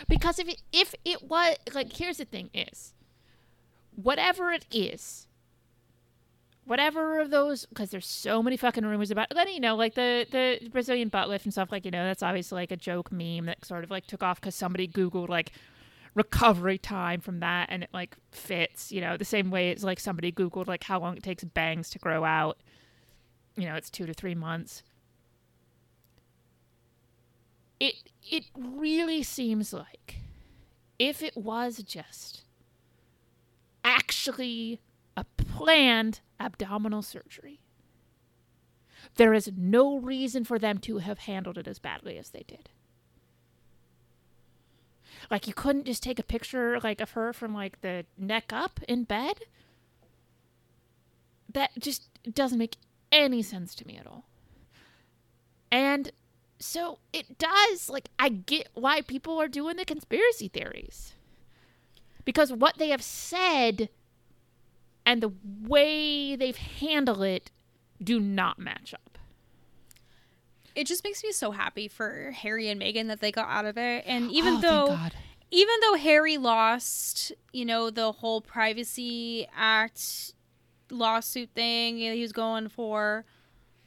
[0.08, 2.94] Because if it, if it was like, here's the thing: is
[4.02, 5.26] whatever it is,
[6.64, 9.28] whatever of those, because there's so many fucking rumors about.
[9.34, 11.72] Then you know, like the the Brazilian butt lift and stuff.
[11.72, 14.40] Like you know, that's obviously like a joke meme that sort of like took off
[14.40, 15.52] because somebody googled like
[16.14, 20.00] recovery time from that and it like fits you know the same way it's like
[20.00, 22.58] somebody googled like how long it takes bangs to grow out
[23.56, 24.82] you know it's two to three months
[27.78, 27.94] it
[28.28, 30.16] it really seems like
[30.98, 32.42] if it was just
[33.84, 34.80] actually
[35.16, 37.60] a planned abdominal surgery.
[39.16, 42.70] There is no reason for them to have handled it as badly as they did.
[45.30, 48.80] Like you couldn't just take a picture like of her from like the neck up
[48.88, 49.40] in bed?
[51.52, 52.76] That just doesn't make
[53.10, 54.24] any sense to me at all.
[55.70, 56.12] And
[56.60, 61.14] so it does like i get why people are doing the conspiracy theories
[62.30, 63.88] because what they have said
[65.04, 65.32] and the
[65.66, 67.50] way they've handled it
[68.02, 69.18] do not match up
[70.76, 73.76] It just makes me so happy for Harry and Meghan that they got out of
[73.76, 74.04] it.
[74.06, 74.98] And even Oh, though
[75.50, 80.34] even though Harry lost, you know, the whole Privacy Act
[80.90, 83.24] lawsuit thing he was going for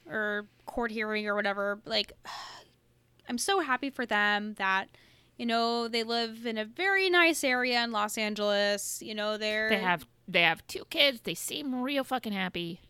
[0.06, 2.12] or court hearing or whatever, like
[3.30, 4.90] I'm so happy for them that
[5.38, 9.02] you know they live in a very nice area in Los Angeles.
[9.02, 12.82] You know they're they have they have two kids they seem real fucking happy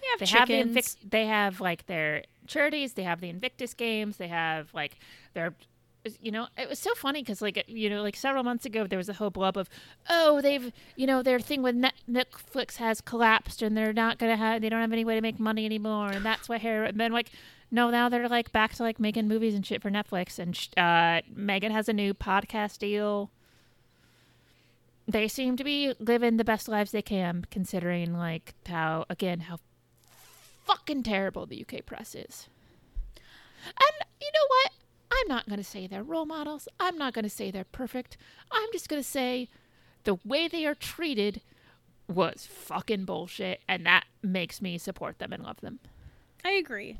[0.00, 0.76] they have they have the chickens.
[0.76, 4.98] Invic- they have like their charities they have the invictus games they have like
[5.34, 5.54] their
[6.20, 8.96] you know, it was so funny because, like, you know, like several months ago, there
[8.96, 9.68] was a whole blub of,
[10.08, 14.36] oh, they've, you know, their thing with Net- Netflix has collapsed and they're not gonna
[14.36, 16.88] have, they don't have any way to make money anymore, and that's why Harry.
[16.88, 17.30] And then like,
[17.70, 21.22] no, now they're like back to like making movies and shit for Netflix, and uh,
[21.32, 23.30] Meghan has a new podcast deal.
[25.06, 29.58] They seem to be living the best lives they can, considering like how again how
[30.66, 32.48] fucking terrible the UK press is.
[33.66, 34.72] And you know what?
[35.12, 36.68] I'm not going to say they're role models.
[36.78, 38.16] I'm not going to say they're perfect.
[38.50, 39.48] I'm just going to say
[40.04, 41.40] the way they are treated
[42.08, 45.78] was fucking bullshit, and that makes me support them and love them.
[46.44, 46.98] I agree.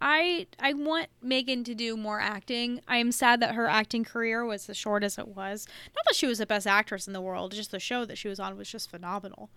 [0.00, 2.80] I I want Meghan to do more acting.
[2.86, 5.66] I am sad that her acting career was as short as it was.
[5.94, 8.28] Not that she was the best actress in the world, just the show that she
[8.28, 9.50] was on was just phenomenal.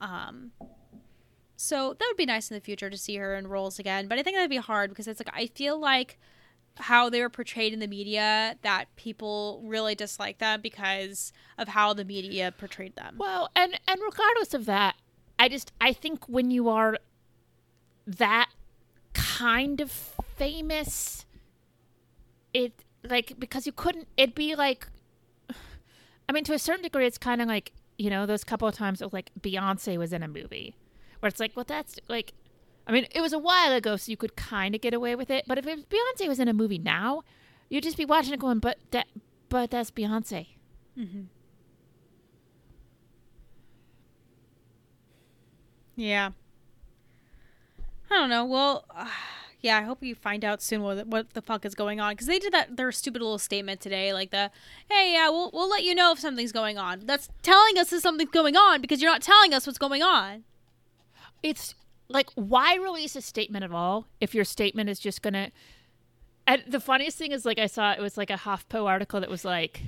[0.00, 0.52] Um
[1.56, 4.18] so that would be nice in the future to see her in roles again, but
[4.18, 6.18] I think that'd be hard because it's like I feel like
[6.76, 11.94] how they were portrayed in the media that people really dislike them because of how
[11.94, 13.16] the media portrayed them.
[13.18, 14.96] Well, and and regardless of that,
[15.38, 16.98] I just I think when you are
[18.06, 18.50] that
[19.38, 19.90] kind of
[20.36, 21.24] famous,
[22.52, 24.88] it like because you couldn't it'd be like
[26.28, 28.74] I mean to a certain degree it's kind of like, you know, those couple of
[28.74, 30.76] times of like Beyonce was in a movie
[31.20, 32.32] where it's like, well that's like
[32.86, 35.30] I mean, it was a while ago, so you could kind of get away with
[35.30, 35.44] it.
[35.46, 37.22] But if Beyonce was in a movie now,
[37.70, 39.06] you'd just be watching it going, "But that,
[39.48, 40.48] but that's Beyonce."
[40.98, 41.22] Mm-hmm.
[45.96, 46.32] Yeah.
[48.10, 48.44] I don't know.
[48.44, 49.08] Well, uh,
[49.60, 49.78] yeah.
[49.78, 52.38] I hope we find out soon what what the fuck is going on because they
[52.38, 54.50] did that their stupid little statement today, like the,
[54.90, 58.00] "Hey, yeah, we'll we'll let you know if something's going on." That's telling us that
[58.00, 60.44] something's going on because you're not telling us what's going on.
[61.42, 61.74] It's
[62.08, 65.50] like why release a statement at all if your statement is just gonna
[66.46, 69.30] and the funniest thing is like i saw it was like a HuffPo article that
[69.30, 69.82] was like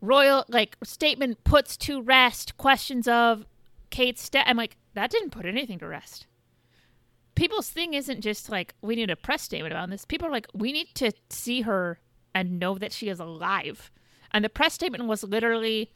[0.00, 3.46] royal like statement puts to rest questions of
[3.94, 6.26] kate's step i'm like that didn't put anything to rest
[7.34, 10.48] people's thing isn't just like we need a press statement about this people are like
[10.54, 11.98] we need to see her
[12.34, 13.90] and know that she is alive
[14.32, 15.90] and the press statement was literally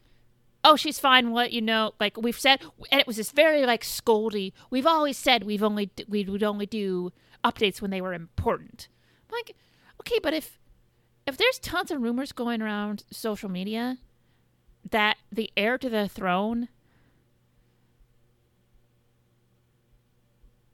[0.65, 1.31] oh, she's fine.
[1.31, 4.53] What you know, like we've said, and it was this very like scoldy.
[4.71, 7.13] We've always said we've only we would only do
[7.45, 8.89] updates when they were important.
[9.31, 9.57] Like,
[10.01, 10.59] okay, but if
[11.27, 13.99] if there's tons of rumors going around social media
[14.91, 16.69] that the heir to the throne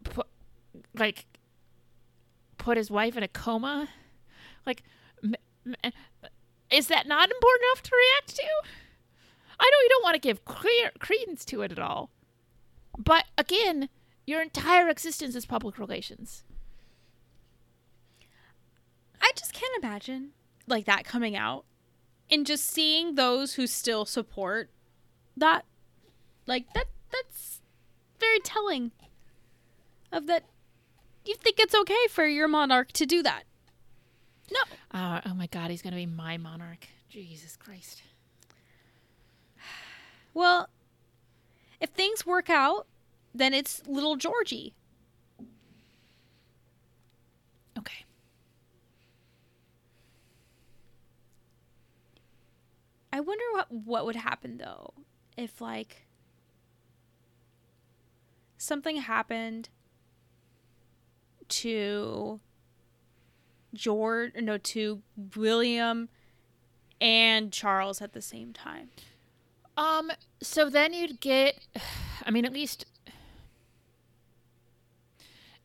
[0.05, 0.27] put
[0.97, 1.27] like
[2.59, 3.89] put his wife in a coma,
[4.67, 4.83] like.
[5.23, 5.35] M-
[5.67, 5.91] m- eh,
[6.71, 8.69] is that not important enough to react to?
[9.61, 12.11] I know you don't want to give clear credence to it at all.
[12.99, 13.89] But again,
[14.27, 16.43] your entire existence is public relations.
[19.21, 20.31] I just can't imagine
[20.67, 21.65] like that coming out
[22.31, 24.71] and just seeing those who still support
[25.37, 25.65] that
[26.47, 27.61] like that that's
[28.19, 28.91] very telling
[30.13, 30.45] of that
[31.25, 33.45] you think it's okay for your monarch to do that.
[34.53, 34.99] No.
[34.99, 36.89] Uh, oh my god, he's going to be my monarch.
[37.09, 38.03] Jesus Christ.
[40.37, 40.69] Well,
[41.81, 42.89] if things work out,
[43.33, 44.75] then it's little Georgie.
[47.79, 48.05] Okay.
[53.13, 54.95] I wonder what what would happen though
[55.37, 56.07] if like
[58.57, 59.69] something happened
[61.49, 62.41] to
[63.73, 65.03] George no to
[65.37, 66.09] William
[67.01, 68.91] and Charles at the same time.
[69.77, 71.59] Um, so then you'd get,
[72.27, 72.87] I mean, at least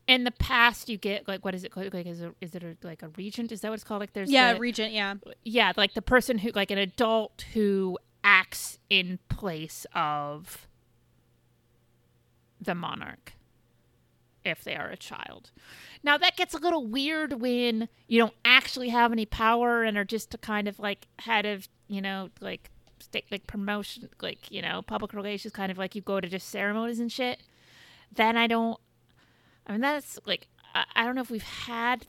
[0.08, 1.94] in the past, you get like what is it called?
[1.94, 3.52] Like, is it is it a, like a regent?
[3.52, 4.02] Is that what it's called?
[4.02, 4.92] Like, there's yeah, the, regent.
[4.92, 10.68] Yeah, yeah, like the person who, like, an adult who acts in place of
[12.60, 13.34] the monarch
[14.44, 15.52] if they are a child.
[16.04, 20.06] Now that gets a little weird when you don't actually have any power and are
[20.06, 22.70] just a kind of like head of, you know, like
[23.02, 26.50] state like promotion like you know public relations kind of like you go to just
[26.50, 27.40] ceremonies and shit
[28.14, 28.80] then i don't
[29.68, 32.08] i mean that's like i, I don't know if we've had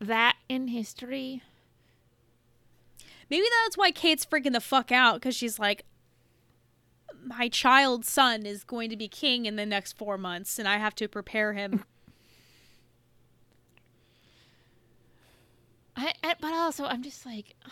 [0.00, 1.42] that in history
[3.28, 5.84] maybe that's why kate's freaking the fuck out because she's like
[7.22, 10.78] my child's son is going to be king in the next four months and i
[10.78, 11.84] have to prepare him
[15.96, 17.54] I, I but also i'm just like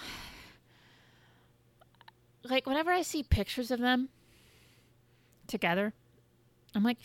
[2.45, 4.09] like whenever I see pictures of them
[5.47, 5.93] together,
[6.75, 6.99] I'm like,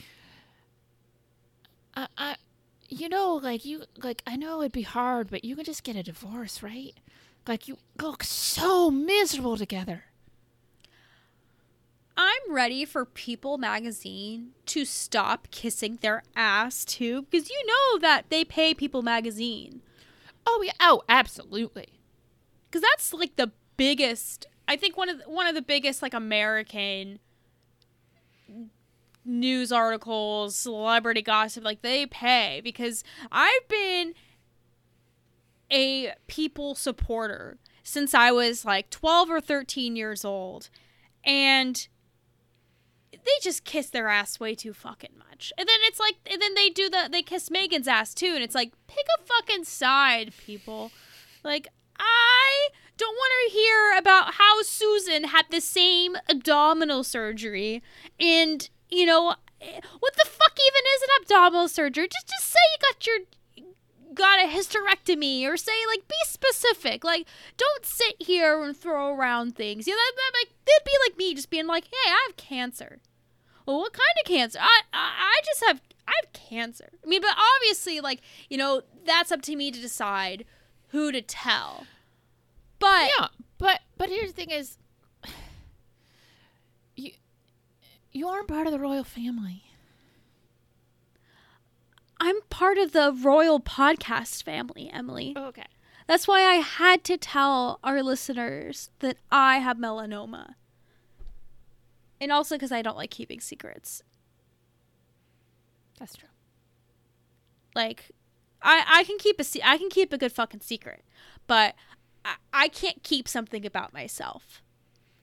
[1.96, 2.36] I, I
[2.90, 5.96] you know, like you, like I know it'd be hard, but you can just get
[5.96, 6.94] a divorce, right?
[7.48, 10.06] Like you look so miserable together.
[12.16, 18.26] I'm ready for People magazine to stop kissing their ass too because you know that
[18.30, 19.82] they pay People magazine.
[20.46, 22.00] Oh yeah, oh absolutely.
[22.72, 26.14] Cuz that's like the biggest I think one of the, one of the biggest like
[26.14, 27.20] American
[29.26, 34.14] news articles, celebrity gossip like they pay because I've been
[35.72, 40.70] a People supporter since I was like 12 or 13 years old
[41.24, 41.88] and
[43.26, 45.54] they just kiss their ass way too fucking much.
[45.58, 48.32] And then it's like, and then they do the, they kiss Meghan's ass too.
[48.34, 50.92] And it's like, pick a fucking side, people.
[51.44, 51.68] Like,
[52.00, 57.82] I don't want to hear about how Susan had the same abdominal surgery.
[58.20, 62.08] And, you know, what the fuck even is an abdominal surgery?
[62.08, 63.18] Just, just say you got your,
[64.14, 67.26] got a hysterectomy or say like be specific like
[67.58, 71.18] don't sit here and throw around things you know that, that like they'd be like
[71.18, 73.00] me just being like hey i have cancer
[73.66, 77.22] well what kind of cancer i i, I just have i have cancer i mean
[77.22, 80.46] but obviously like you know that's up to me to decide
[80.90, 81.86] who to tell
[82.80, 84.78] but Yeah, but but here's the thing: is
[86.96, 87.12] you
[88.12, 89.64] you aren't part of the royal family.
[92.20, 95.66] i'm part of the royal podcast family emily oh, Okay.
[96.06, 100.56] That's why I had to tell our listeners that I have melanoma.
[102.24, 104.02] And also because I don't like keeping secrets.
[106.00, 106.30] That's true.
[107.76, 108.12] Like,
[108.62, 111.04] I, I can keep a se- I can keep a good fucking secret,
[111.48, 111.76] but
[112.24, 114.62] I, I can't keep something about myself.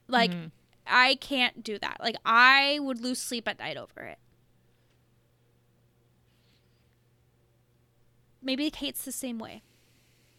[0.08, 0.50] Like, Mhm.
[0.86, 1.96] I can't do that.
[2.00, 4.18] Like, I would lose sleep at night over it.
[8.42, 9.62] Maybe Kate's the same way.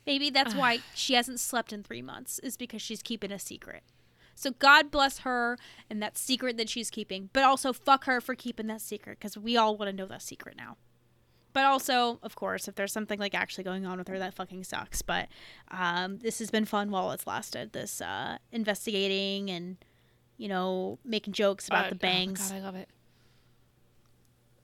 [0.05, 3.83] Maybe that's why she hasn't slept in three months, is because she's keeping a secret.
[4.35, 5.57] So God bless her
[5.89, 9.37] and that secret that she's keeping, but also fuck her for keeping that secret because
[9.37, 10.77] we all want to know that secret now.
[11.53, 14.63] But also, of course, if there's something like actually going on with her, that fucking
[14.63, 15.01] sucks.
[15.01, 15.27] But
[15.69, 17.73] um, this has been fun while it's lasted.
[17.73, 19.77] This uh, investigating and
[20.37, 21.99] you know making jokes about Uh, the oh.
[22.49, 22.89] God, I love it.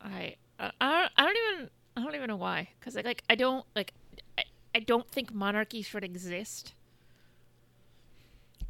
[0.01, 3.24] I uh, I don't, I don't even I don't even know why because like, like
[3.30, 3.93] I don't like
[4.38, 4.43] I,
[4.74, 6.74] I don't think monarchy should exist,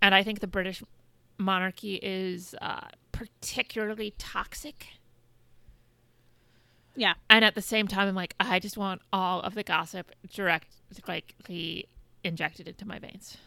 [0.02, 0.84] and I think the British
[1.38, 4.88] monarchy is uh, particularly toxic.
[6.96, 7.14] yeah.
[7.30, 10.68] And at the same time, I'm like, I just want all of the gossip direct,
[11.08, 11.36] like,
[12.24, 13.38] injected into my veins.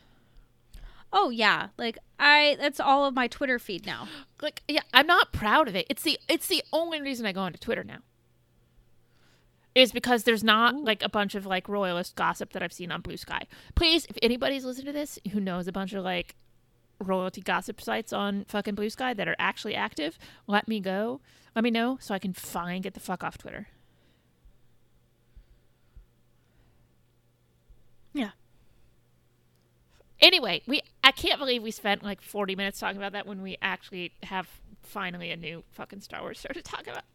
[1.12, 1.68] Oh yeah.
[1.76, 4.08] Like I, that's all of my Twitter feed now.
[4.40, 5.86] Like, yeah, I'm not proud of it.
[5.90, 7.98] It's the it's the only reason I go onto Twitter now.
[9.74, 13.02] Is because there's not like a bunch of like royalist gossip that I've seen on
[13.02, 13.42] Blue Sky.
[13.76, 16.34] Please, if anybody's listening to this who knows a bunch of like
[16.98, 21.20] royalty gossip sites on fucking Blue Sky that are actually active, let me go.
[21.54, 23.68] Let me know so I can fine get the fuck off Twitter.
[28.12, 28.30] Yeah.
[30.20, 33.56] Anyway, we I can't believe we spent like 40 minutes talking about that when we
[33.62, 34.48] actually have
[34.82, 37.04] finally a new fucking Star Wars show to talk about.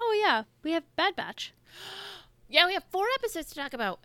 [0.00, 0.44] Oh yeah.
[0.62, 1.52] We have Bad Batch.
[2.48, 4.00] yeah, we have four episodes to talk about.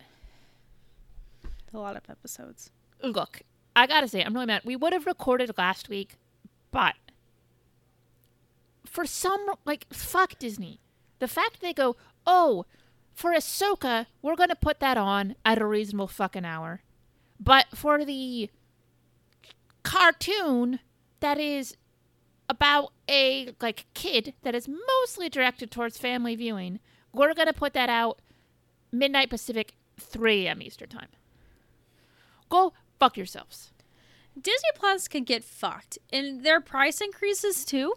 [1.73, 2.69] A lot of episodes.
[3.01, 3.41] Look,
[3.75, 4.63] I gotta say, I'm really mad.
[4.65, 6.17] We would have recorded last week,
[6.71, 6.95] but
[8.85, 10.79] for some, like, fuck Disney.
[11.19, 11.95] The fact they go,
[12.27, 12.65] oh,
[13.13, 16.81] for Ahsoka, we're gonna put that on at a reasonable fucking hour.
[17.39, 18.49] But for the
[19.83, 20.79] cartoon
[21.21, 21.75] that is
[22.51, 26.81] about a like kid that is mostly directed towards family viewing,
[27.13, 28.19] we're gonna put that out
[28.91, 30.61] midnight Pacific, 3 a.m.
[30.61, 31.07] Eastern time.
[32.49, 33.71] Go fuck yourselves.
[34.35, 37.93] Disney Plus can get fucked, and their price increases too.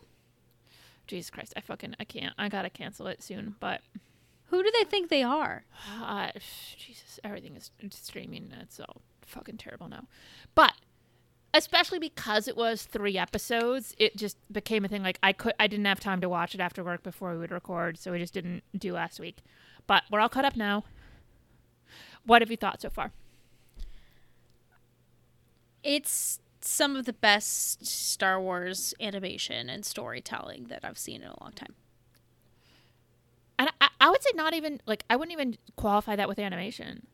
[1.09, 2.32] Jesus Christ, I fucking I can't.
[2.38, 3.57] I gotta cancel it soon.
[3.59, 3.80] But
[4.46, 5.64] Who do they think they are?
[6.00, 6.30] uh,
[6.78, 8.52] Jesus, everything is streaming.
[8.62, 10.05] It's all fucking terrible now.
[10.55, 10.74] But
[11.55, 15.02] especially because it was three episodes, it just became a thing.
[15.02, 17.52] Like I could, I didn't have time to watch it after work before we would
[17.52, 19.38] record, so we just didn't do last week.
[19.86, 20.84] But we're all caught up now.
[22.26, 23.12] What have you thought so far?
[25.84, 31.40] It's some of the best Star Wars animation and storytelling that I've seen in a
[31.40, 31.74] long time.
[33.59, 37.07] And I, I would say not even like I wouldn't even qualify that with animation.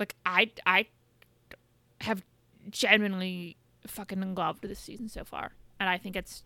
[0.00, 0.86] Like I I
[2.00, 2.24] have
[2.70, 3.56] genuinely
[3.86, 6.44] fucking loved this season so far, and I think it's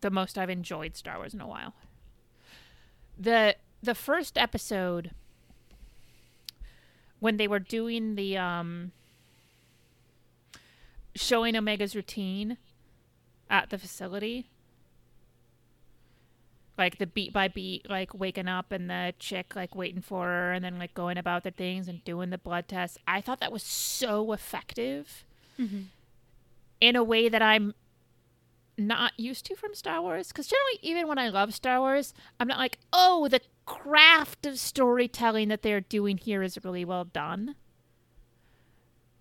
[0.00, 1.74] the most I've enjoyed Star Wars in a while.
[3.18, 5.12] The the first episode
[7.20, 8.92] when they were doing the um
[11.14, 12.58] showing Omega's routine
[13.50, 14.50] at the facility
[16.78, 20.52] like the beat by beat like waking up and the chick like waiting for her
[20.52, 22.98] and then like going about their things and doing the blood test.
[23.06, 25.24] I thought that was so effective
[25.58, 25.82] mm-hmm.
[26.80, 27.74] in a way that i'm
[28.80, 30.28] not used to from star wars.
[30.28, 34.58] Because generally even when i love star wars i'm not like oh the craft of
[34.58, 37.56] storytelling that they're doing here is really well done.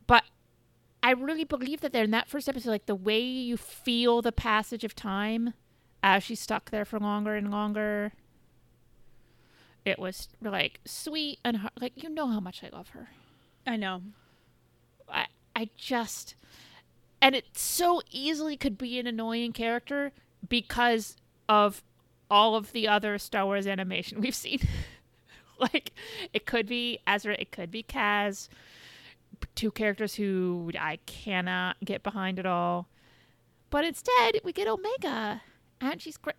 [0.06, 0.24] But
[1.02, 4.32] i really believe that they're in that first episode like the way you feel the
[4.32, 5.54] passage of time
[6.04, 8.14] as she stuck there for longer and longer.
[9.86, 13.10] It was like sweet and har- like you know how much I love her.
[13.66, 14.02] I know.
[15.10, 16.36] I I just
[17.22, 20.12] and it so easily could be an annoying character
[20.48, 21.16] because
[21.50, 21.84] of
[22.30, 24.60] all of the other Star Wars animation we've seen.
[25.60, 25.94] like
[26.34, 28.50] it could be Ezra, it could be Kaz,
[29.56, 32.88] two characters who I cannot get behind at all.
[33.70, 35.42] But instead, we get Omega,
[35.82, 36.36] and she's great.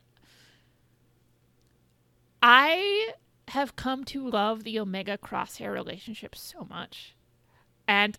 [2.43, 3.12] I
[3.49, 7.16] have come to love the Omega Crosshair relationship so much.
[7.86, 8.18] And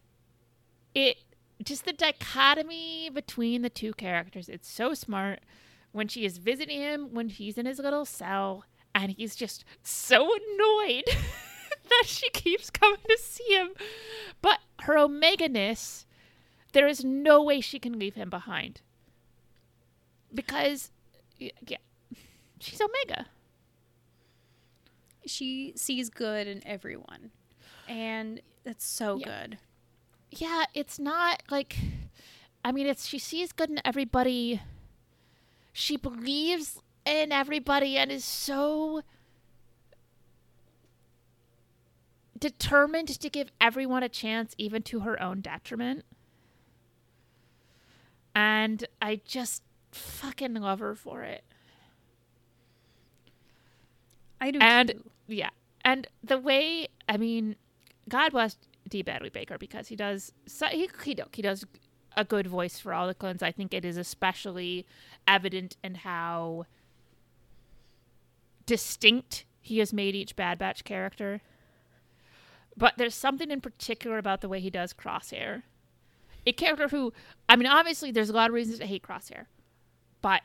[0.96, 1.18] it
[1.64, 5.42] just the dichotomy between the two characters, it's so smart.
[5.92, 10.24] When she is visiting him, when he's in his little cell, and he's just so
[10.24, 11.04] annoyed
[11.90, 13.70] that she keeps coming to see him.
[14.42, 16.06] But her Omega ness,
[16.74, 18.82] there is no way she can leave him behind.
[20.34, 20.92] Because,
[21.40, 21.78] yeah,
[22.60, 23.28] she's Omega.
[25.26, 27.32] She sees good in everyone.
[27.88, 29.26] And that's so Yeah.
[29.26, 29.58] good.
[30.32, 31.76] yeah, it's not like
[32.64, 34.62] I mean it's she sees good in everybody.
[35.74, 39.02] She believes in everybody and is so
[42.38, 46.06] determined to give everyone a chance even to her own detriment.
[48.36, 51.44] And I just fucking love her for it.
[54.42, 55.12] I do And- too.
[55.28, 55.50] Yeah.
[55.84, 57.56] And the way, I mean,
[58.08, 59.02] God bless D.
[59.02, 61.66] Bradley Baker because he does, so- he, he, he does
[62.18, 63.44] a good voice for all the clones.
[63.44, 64.86] I think it is especially
[65.28, 66.66] evident in how
[68.66, 71.42] distinct he has made each Bad Batch character.
[72.78, 75.64] But there's something in particular about the way he does Crosshair.
[76.48, 77.14] A character who,
[77.48, 79.46] I mean, obviously there's a lot of reasons to hate Crosshair,
[80.22, 80.42] but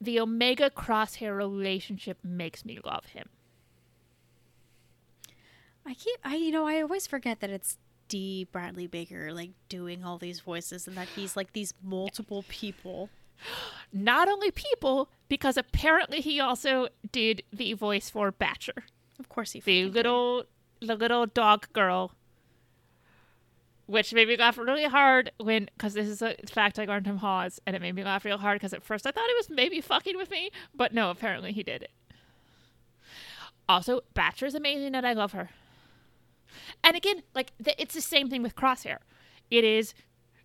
[0.00, 3.28] the Omega Crosshair relationship makes me love him.
[5.86, 7.78] I keep I you know, I always forget that it's
[8.08, 8.46] D.
[8.52, 13.10] Bradley Baker like doing all these voices and that he's like these multiple people.
[13.92, 18.82] not only people, because apparently he also did the voice for Batcher,
[19.18, 19.94] Of course he the fucking did.
[19.94, 20.44] little
[20.80, 22.12] the little dog girl.
[23.92, 27.18] Which made me laugh really hard when, because this is a fact I learned from
[27.18, 29.50] Hawes, and it made me laugh real hard because at first I thought he was
[29.50, 31.90] maybe fucking with me, but no, apparently he did it.
[33.68, 35.50] Also, Batcher's amazing and I love her.
[36.82, 38.96] And again, like it's the same thing with Crosshair.
[39.50, 39.92] It is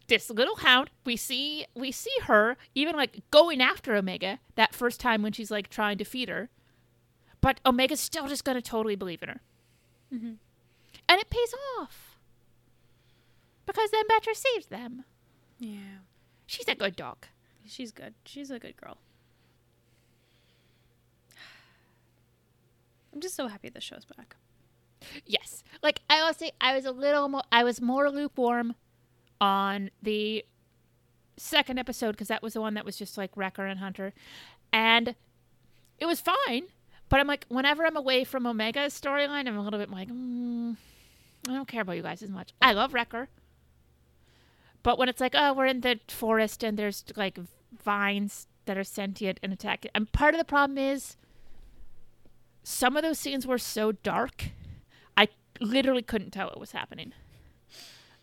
[0.08, 0.90] this little hound.
[1.06, 5.52] We see we see her even like going after Omega that first time when she's
[5.52, 6.50] like trying to feed her,
[7.40, 9.42] but Omega's still just gonna totally believe in her,
[10.14, 10.34] mm-hmm.
[11.08, 12.17] and it pays off
[13.68, 15.04] because then Batcher saves them.
[15.60, 16.00] Yeah.
[16.48, 17.28] She's a good dog.
[17.68, 18.16] She's good.
[18.26, 18.98] She's a good girl.
[23.14, 24.38] I'm just so happy the show's back.
[25.26, 25.64] Yes.
[25.84, 28.74] Like I will say I was a little more I was more lukewarm
[29.40, 30.44] on the
[31.36, 34.14] second episode because that was the one that was just like Wrecker and Hunter.
[34.74, 35.14] And
[36.00, 36.64] it was fine.
[37.10, 40.76] But I'm like, whenever I'm away from Omega's storyline, I'm a little bit like, mm,
[41.48, 42.54] I don't care about you guys as much.
[42.62, 43.30] I love Wrecker.
[44.88, 47.38] But when it's like, oh, we're in the forest and there's like
[47.84, 51.18] vines that are sentient and attack, and part of the problem is
[52.64, 54.52] some of those scenes were so dark
[55.18, 55.28] I
[55.60, 57.12] literally couldn't tell what was happening.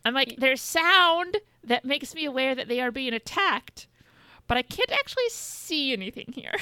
[0.07, 3.87] I'm like, there's sound that makes me aware that they are being attacked,
[4.47, 6.55] but I can't actually see anything here.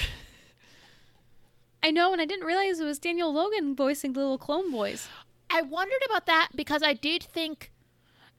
[1.84, 5.06] I know, and I didn't realize it was Daniel Logan voicing the little clone boys.
[5.48, 7.71] I wondered about that because I did think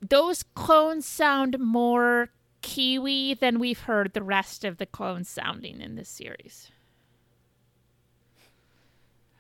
[0.10, 2.30] those clones sound more
[2.62, 6.72] Kiwi than we've heard the rest of the clones sounding in this series.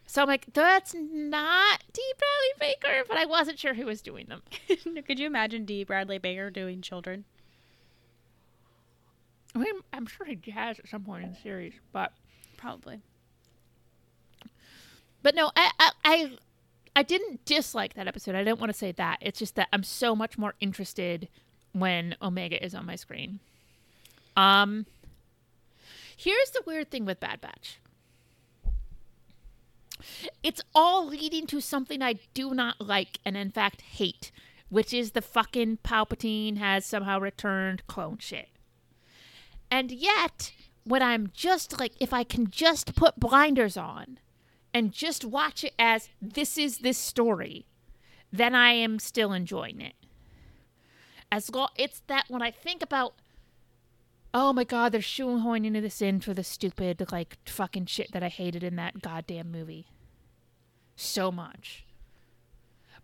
[0.05, 2.01] So I'm like, that's not D.
[2.20, 4.43] Bradley Baker, but I wasn't sure who was doing them.
[5.07, 5.84] Could you imagine D.
[5.84, 7.26] Bradley Baker doing children?
[9.55, 12.11] I mean, I'm sure he has at some point in the series, but
[12.57, 13.01] Probably.
[15.22, 16.32] but no, I I I,
[16.95, 18.35] I didn't dislike that episode.
[18.35, 19.17] I don't want to say that.
[19.21, 21.27] It's just that I'm so much more interested
[21.71, 23.39] when Omega is on my screen.
[24.37, 24.85] Um,
[26.15, 27.79] here's the weird thing with Bad Batch.
[30.43, 34.31] It's all leading to something I do not like and in fact hate,
[34.69, 38.49] which is the fucking Palpatine has somehow returned clone shit.
[39.71, 40.51] And yet,
[40.83, 44.19] when I'm just like, if I can just put blinders on
[44.74, 47.65] and just watch it as this is this story,
[48.32, 49.93] then I am still enjoying it.
[51.32, 53.13] As long it's that when I think about,
[54.34, 58.24] oh my god, they're shoehorning into this in for the stupid like fucking shit that
[58.24, 59.88] I hated in that goddamn movie,
[60.95, 61.86] so much.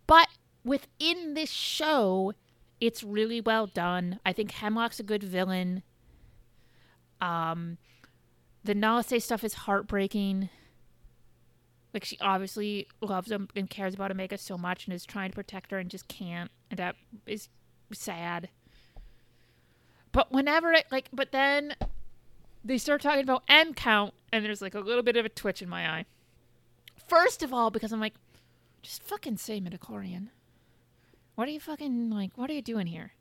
[0.07, 0.28] But
[0.63, 2.34] within this show,
[2.82, 4.20] it's really well done.
[4.26, 5.84] I think Hemlock's a good villain.
[7.22, 7.78] Um,
[8.63, 10.49] the Nala Se stuff is heartbreaking.
[11.93, 15.35] Like she obviously loves him and cares about Omega so much and is trying to
[15.35, 17.49] protect her and just can't, and that is
[17.91, 18.49] sad.
[20.11, 21.75] But whenever it like, but then
[22.63, 25.61] they start talking about M count, and there's like a little bit of a twitch
[25.61, 26.05] in my eye.
[27.07, 28.15] First of all, because I'm like,
[28.81, 30.27] just fucking say midichlorian.
[31.35, 32.31] What are you fucking like?
[32.35, 33.13] What are you doing here?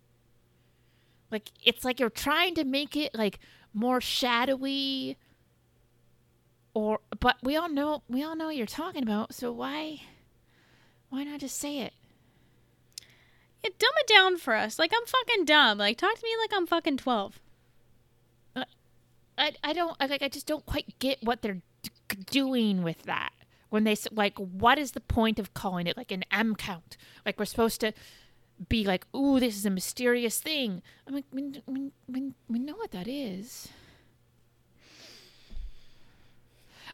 [1.30, 3.38] Like it's like you're trying to make it like
[3.72, 5.16] more shadowy
[6.78, 10.02] or but we all know we all know what you're talking about, so why
[11.08, 11.92] why not just say it?
[13.64, 14.78] Yeah, dumb it down for us.
[14.78, 15.78] Like I'm fucking dumb.
[15.78, 17.40] Like talk to me like I'm fucking twelve.
[18.54, 18.64] Uh,
[19.36, 21.90] I I don't I, like I just don't quite get what they're d-
[22.30, 23.32] doing with that.
[23.70, 26.96] When they like what is the point of calling it like an M count?
[27.26, 27.92] Like we're supposed to
[28.68, 32.76] be like, "Ooh, this is a mysterious thing." I'm like, we, we, we, we know
[32.76, 33.68] what that is.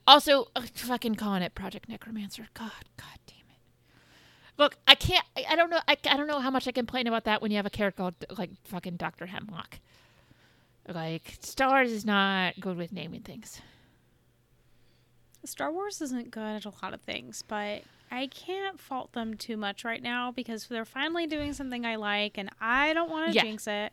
[0.07, 2.49] Also, uh, fucking calling it Project Necromancer.
[2.55, 3.61] God, god damn it.
[4.59, 5.25] Look, I can't.
[5.37, 5.81] I, I don't know.
[5.89, 8.03] I, I don't know how much I complain about that when you have a character
[8.03, 9.79] called like fucking Doctor Hemlock.
[10.87, 13.61] Like Star Wars is not good with naming things.
[15.45, 19.57] Star Wars isn't good at a lot of things, but I can't fault them too
[19.57, 23.35] much right now because they're finally doing something I like, and I don't want to
[23.35, 23.43] Yeah.
[23.43, 23.93] jinx it.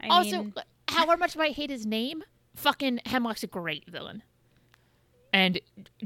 [0.00, 0.54] I also, mean,
[0.88, 2.22] however much I hate his name,
[2.56, 4.22] fucking Hemlock's a great villain.
[5.34, 5.60] And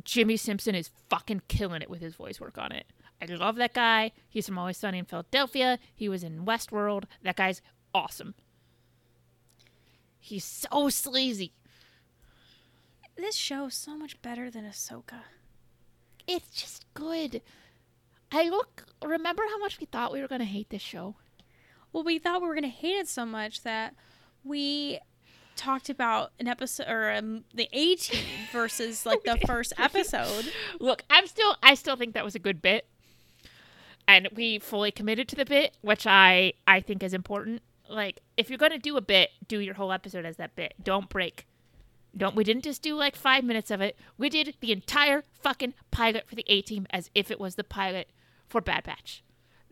[0.04, 2.86] Jimmy Simpson is fucking killing it with his voice work on it.
[3.20, 4.12] I love that guy.
[4.26, 5.78] He's from Always Sunny in Philadelphia.
[5.94, 7.04] He was in Westworld.
[7.22, 7.60] That guy's
[7.94, 8.34] awesome.
[10.18, 11.52] He's so sleazy.
[13.16, 15.20] this show is so much better than Ahsoka.
[16.26, 17.42] It's just good.
[18.32, 18.86] I look.
[19.04, 21.16] Remember how much we thought we were gonna hate this show?
[21.92, 23.94] Well, we thought we were gonna hate it so much that
[24.42, 25.00] we
[25.58, 30.52] talked about an episode or um, the A team versus like the first episode.
[30.80, 31.56] Look, I'm still.
[31.62, 32.86] I still think that was a good bit,
[34.06, 37.62] and we fully committed to the bit, which I I think is important.
[37.90, 40.74] Like, if you're gonna do a bit, do your whole episode as that bit.
[40.82, 41.46] Don't break.
[42.16, 42.36] Don't.
[42.36, 43.96] We didn't just do like five minutes of it.
[44.16, 47.64] We did the entire fucking pilot for the A team as if it was the
[47.64, 48.08] pilot
[48.46, 49.22] for Bad Batch.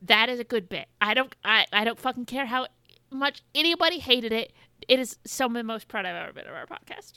[0.03, 0.89] That is a good bit.
[1.01, 1.35] I don't.
[1.45, 2.67] I I don't fucking care how
[3.11, 4.53] much anybody hated it.
[4.89, 7.15] It is some of the most proud I've ever been of our podcast.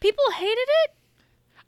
[0.00, 0.90] People hated it.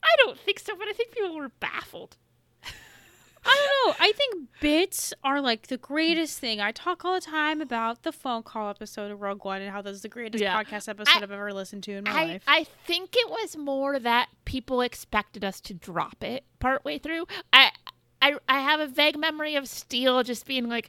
[0.02, 2.16] I don't think so, but I think people were baffled.
[3.44, 4.04] I don't know.
[4.04, 6.60] I think bits are like the greatest thing.
[6.60, 9.82] I talk all the time about the phone call episode of Rogue One and how
[9.82, 10.60] this is the greatest Yeah.
[10.62, 12.42] podcast episode I- have ever listened to in my I, life.
[12.46, 17.26] I think it was more that people expected us to drop it partway through.
[17.52, 17.72] I
[18.20, 20.88] I I have a vague memory of Steele just being like,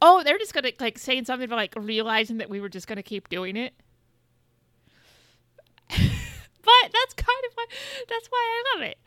[0.00, 3.02] "Oh, they're just gonna like saying something about like realizing that we were just gonna
[3.02, 3.74] keep doing it."
[5.88, 7.66] but that's kind of why
[8.08, 8.98] that's why I love it.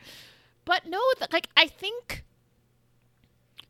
[0.64, 2.24] But no, th- like I think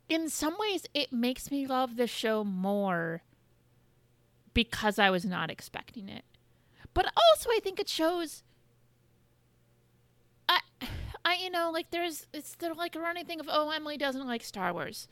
[0.08, 3.22] in some ways it makes me love the show more
[4.54, 6.24] because I was not expecting it.
[6.94, 8.42] But also I think it shows
[10.48, 10.60] I
[11.24, 14.26] I you know, like there's it's the like a running thing of oh Emily doesn't
[14.26, 15.08] like Star Wars.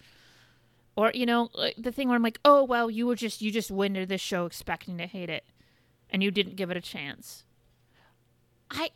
[0.97, 3.51] Or, you know, like the thing where I'm like, oh well, you were just you
[3.51, 5.45] just went into this show expecting to hate it
[6.11, 7.45] and you didn't give it a chance.
[8.71, 8.91] I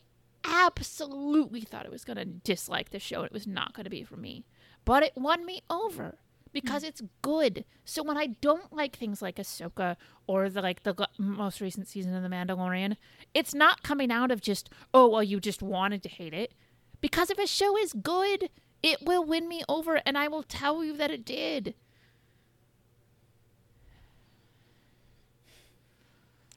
[0.44, 3.22] absolutely thought it was gonna dislike the show.
[3.22, 4.44] It was not gonna be for me.
[4.84, 6.16] But it won me over
[6.53, 7.64] because it's good.
[7.84, 9.96] So when I don't like things like Ahsoka
[10.26, 12.96] or the like the most recent season of The Mandalorian,
[13.34, 16.55] it's not coming out of just oh well you just wanted to hate it.
[17.01, 18.51] Because if a show is good,
[18.82, 21.74] it will win me over, and I will tell you that it did.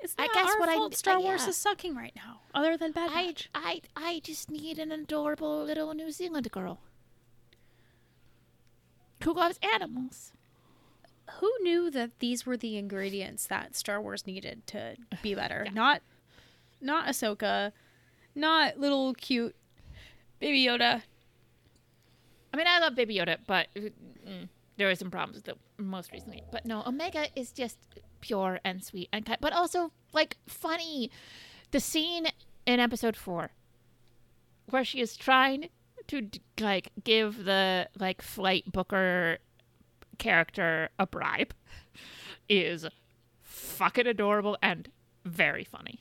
[0.03, 1.49] It's I guess our what I- fault Star I- Wars yeah.
[1.49, 3.49] is sucking right now, other than Bad I, Batch.
[3.55, 6.79] I, I just need an adorable little New Zealand girl
[9.23, 10.33] who loves animals.
[11.39, 15.63] Who knew that these were the ingredients that Star Wars needed to be better?
[15.65, 15.71] Yeah.
[15.73, 16.01] Not,
[16.81, 17.71] not Ahsoka,
[18.35, 19.55] not little cute
[20.39, 21.01] Baby Yoda.
[22.53, 26.11] I mean, I love Baby Yoda, but mm, there were some problems with it most
[26.11, 26.43] recently.
[26.51, 27.77] But no, Omega is just
[28.23, 31.11] pure and sweet and kind, but also like funny.
[31.71, 32.27] The scene
[32.65, 33.51] in episode four
[34.69, 35.69] where she is trying
[36.07, 39.39] to like give the like flight booker
[40.17, 41.53] character a bribe
[42.49, 42.87] is
[43.41, 44.89] fucking adorable and
[45.25, 45.99] very funny.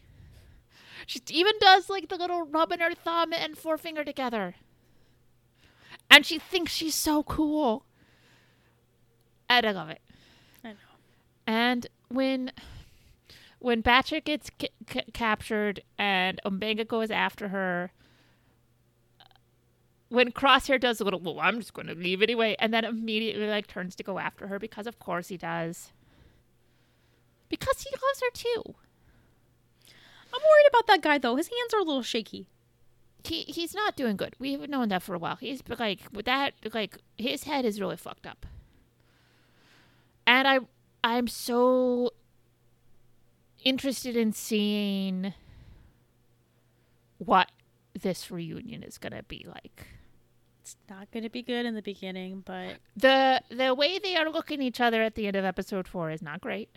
[1.07, 4.55] She even does like the little rubbing her thumb and forefinger together
[6.13, 7.87] and she thinks she's so cool.
[9.49, 10.03] And I love it.
[10.63, 10.77] I know.
[11.47, 12.53] And when
[13.59, 17.93] when Batcher gets ca- ca- captured and Omega goes after her,
[20.09, 23.47] when Crosshair does a little, well, I'm just going to leave anyway, and then immediately
[23.47, 25.93] like turns to go after her because of course he does.
[27.49, 28.75] Because he loves her too.
[30.35, 31.37] I'm worried about that guy though.
[31.37, 32.47] His hands are a little shaky.
[33.25, 34.35] He he's not doing good.
[34.39, 35.37] We've known that for a while.
[35.37, 38.47] He's like with that like his head is really fucked up.
[40.27, 40.61] And I
[41.05, 42.13] I'm so
[43.65, 45.35] interested in seeing
[47.19, 47.51] what
[48.01, 49.87] this reunion is going to be like.
[50.61, 54.31] It's not going to be good in the beginning, but The the way they are
[54.31, 56.69] looking at each other at the end of episode 4 is not great.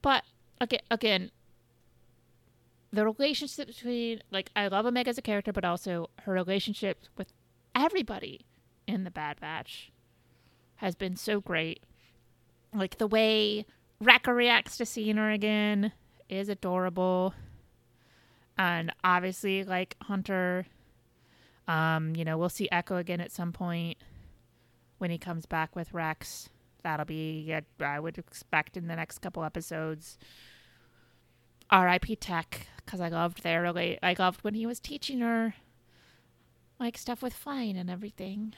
[0.00, 0.24] But
[0.60, 1.30] again again
[2.92, 7.32] the relationship between like I love Omega as a character but also her relationship with
[7.74, 8.40] everybody
[8.86, 9.92] in the Bad Batch
[10.76, 11.82] has been so great.
[12.74, 13.66] Like the way
[14.00, 15.92] Wrecker reacts to seeing her again
[16.28, 17.34] is adorable.
[18.56, 20.66] And obviously like Hunter
[21.68, 23.98] um, you know, we'll see Echo again at some point
[24.98, 26.48] when he comes back with Rex.
[26.82, 30.18] That'll be, I would expect, in the next couple episodes.
[31.70, 32.16] R.I.P.
[32.16, 35.54] Tech, because I loved their rela- I loved when he was teaching her,
[36.80, 38.54] like stuff with flying and everything.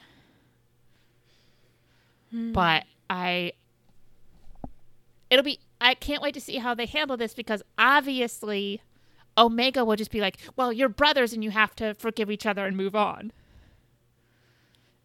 [2.51, 3.53] But I,
[5.29, 5.59] it'll be.
[5.81, 8.81] I can't wait to see how they handle this because obviously,
[9.37, 12.65] Omega will just be like, "Well, you're brothers and you have to forgive each other
[12.65, 13.31] and move on."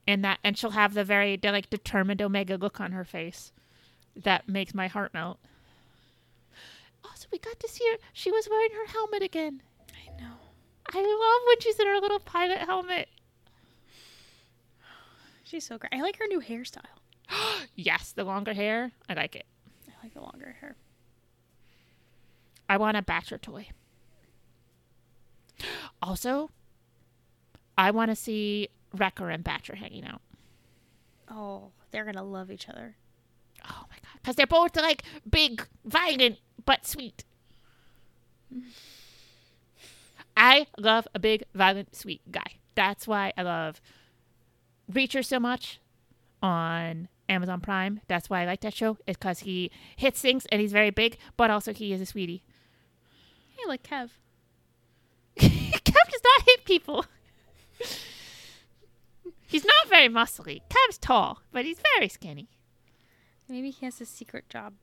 [0.07, 3.53] And that, and she'll have the very like determined Omega look on her face
[4.16, 5.39] that makes my heart melt.
[7.05, 7.99] Also, we got to see her.
[8.12, 9.62] She was wearing her helmet again.
[9.93, 10.33] I know.
[10.93, 13.09] I love when she's in her little pilot helmet.
[15.45, 15.93] She's so great.
[15.93, 16.85] I like her new hairstyle.
[17.75, 18.93] Yes, the longer hair.
[19.09, 19.47] I like it.
[20.01, 20.76] I like the longer hair.
[22.68, 23.68] I want a Batcher toy.
[26.01, 26.51] Also,
[27.76, 30.22] I want to see Wrecker and Batcher hanging out.
[31.30, 32.96] Oh, they're going to love each other.
[33.64, 34.20] Oh my god.
[34.22, 37.24] Because they're both like big, violent, but sweet.
[40.36, 42.59] I love a big, violent, sweet guy.
[42.74, 43.80] That's why I love
[44.90, 45.80] Reacher so much
[46.42, 48.01] on Amazon Prime.
[48.09, 48.99] That's why I like that show.
[49.07, 52.43] It's because he hits things and he's very big, but also he is a sweetie.
[53.57, 54.11] Hey, like Kev.
[55.39, 57.07] Kev does not hit people.
[59.47, 60.61] he's not very muscly.
[60.68, 62.49] Kev's tall, but he's very skinny.
[63.49, 64.74] Maybe he has a secret job.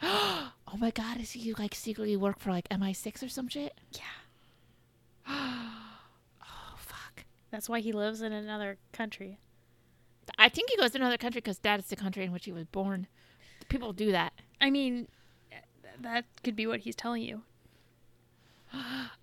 [0.74, 3.78] Oh my god, is he like secretly work for like MI6 or some shit?
[3.92, 4.00] Yeah.
[6.42, 7.24] Oh fuck.
[7.50, 9.38] That's why he lives in another country.
[10.38, 12.52] I think he goes to another country because that is the country in which he
[12.52, 13.06] was born.
[13.68, 14.32] People do that.
[14.60, 15.08] I mean,
[16.00, 17.42] that could be what he's telling you.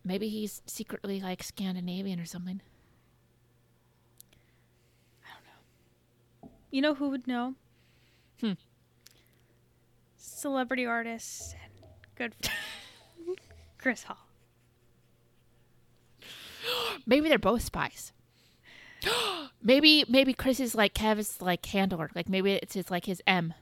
[0.03, 2.61] Maybe he's secretly like Scandinavian or something.
[5.23, 6.49] I don't know.
[6.71, 7.55] You know who would know?
[8.41, 8.53] Hmm.
[10.17, 11.73] Celebrity artists and
[12.15, 12.33] good
[13.77, 14.27] Chris Hall.
[17.05, 18.13] Maybe they're both spies.
[19.63, 22.09] maybe maybe Chris is like Kev's like handler.
[22.15, 23.53] Like maybe it's his like his M.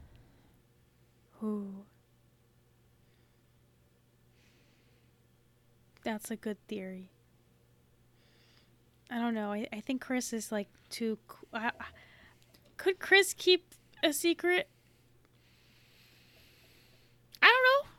[1.42, 1.84] Ooh.
[6.04, 7.10] That's a good theory.
[9.10, 9.52] I don't know.
[9.52, 11.18] I, I think Chris is like too.
[11.52, 11.72] I-
[12.76, 14.68] could Chris keep a secret?
[17.42, 17.90] I don't know.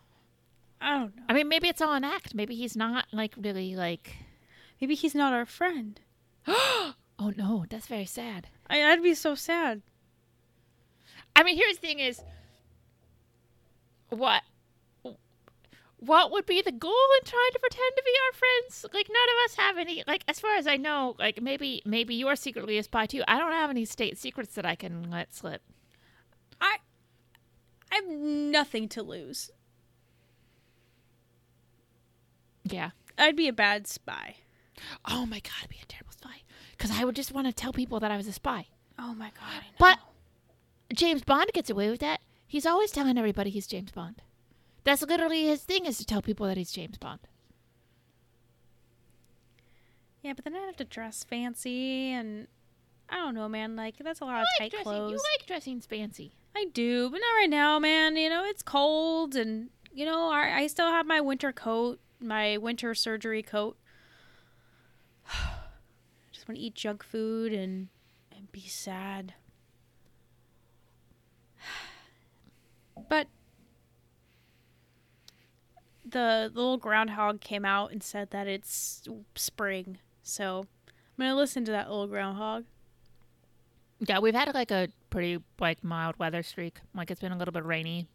[0.81, 1.23] I don't know.
[1.29, 2.33] I mean, maybe it's all an act.
[2.33, 4.15] Maybe he's not like really like.
[4.79, 5.99] Maybe he's not our friend.
[7.19, 8.47] Oh no, that's very sad.
[8.69, 9.81] I, I'd be so sad.
[11.35, 12.21] I mean, here's the thing: is
[14.09, 14.43] what
[15.99, 18.85] what would be the goal in trying to pretend to be our friends?
[18.93, 20.03] Like none of us have any.
[20.07, 23.23] Like as far as I know, like maybe maybe you are secretly a spy too.
[23.27, 25.61] I don't have any state secrets that I can let slip.
[26.61, 26.77] I
[27.91, 29.51] I have nothing to lose.
[32.63, 32.91] Yeah.
[33.17, 34.37] I'd be a bad spy.
[35.05, 36.08] Oh my god, I'd be a terrible spy.
[36.79, 38.67] Because I would just want to tell people that I was a spy.
[38.97, 39.49] Oh my god.
[39.61, 39.63] I.
[39.77, 39.99] But
[40.95, 42.21] James Bond gets away with that.
[42.47, 44.21] He's always telling everybody he's James Bond.
[44.85, 47.19] That's literally his thing is to tell people that he's James Bond.
[50.23, 52.47] yeah, but then I have to dress fancy and
[53.09, 53.75] I don't know, man.
[53.75, 55.11] Like that's a lot of You like tight dressing, clothes.
[55.11, 56.33] you like dressing fancy.
[56.55, 58.15] I do, but not right now, man.
[58.17, 62.57] You know, it's cold, and you know, I, I still have my winter coat, my
[62.57, 63.77] winter surgery coat.
[66.49, 67.89] Want to eat junk food and
[68.35, 69.35] and be sad.
[73.07, 73.27] But
[76.03, 79.03] the little groundhog came out and said that it's
[79.35, 82.65] spring, so I'm gonna listen to that little groundhog.
[83.99, 86.79] Yeah, we've had like a pretty like mild weather streak.
[86.95, 88.07] Like it's been a little bit rainy,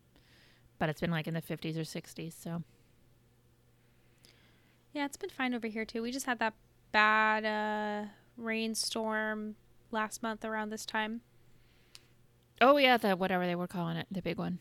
[0.81, 2.33] but it's been like in the 50s or 60s.
[2.37, 2.65] So
[4.93, 6.03] Yeah, it's been fine over here too.
[6.03, 6.55] We just had that
[6.91, 9.57] bad uh, rainstorm
[9.91, 11.21] last month around this time.
[12.61, 14.59] oh yeah, the whatever they were calling it, the big one.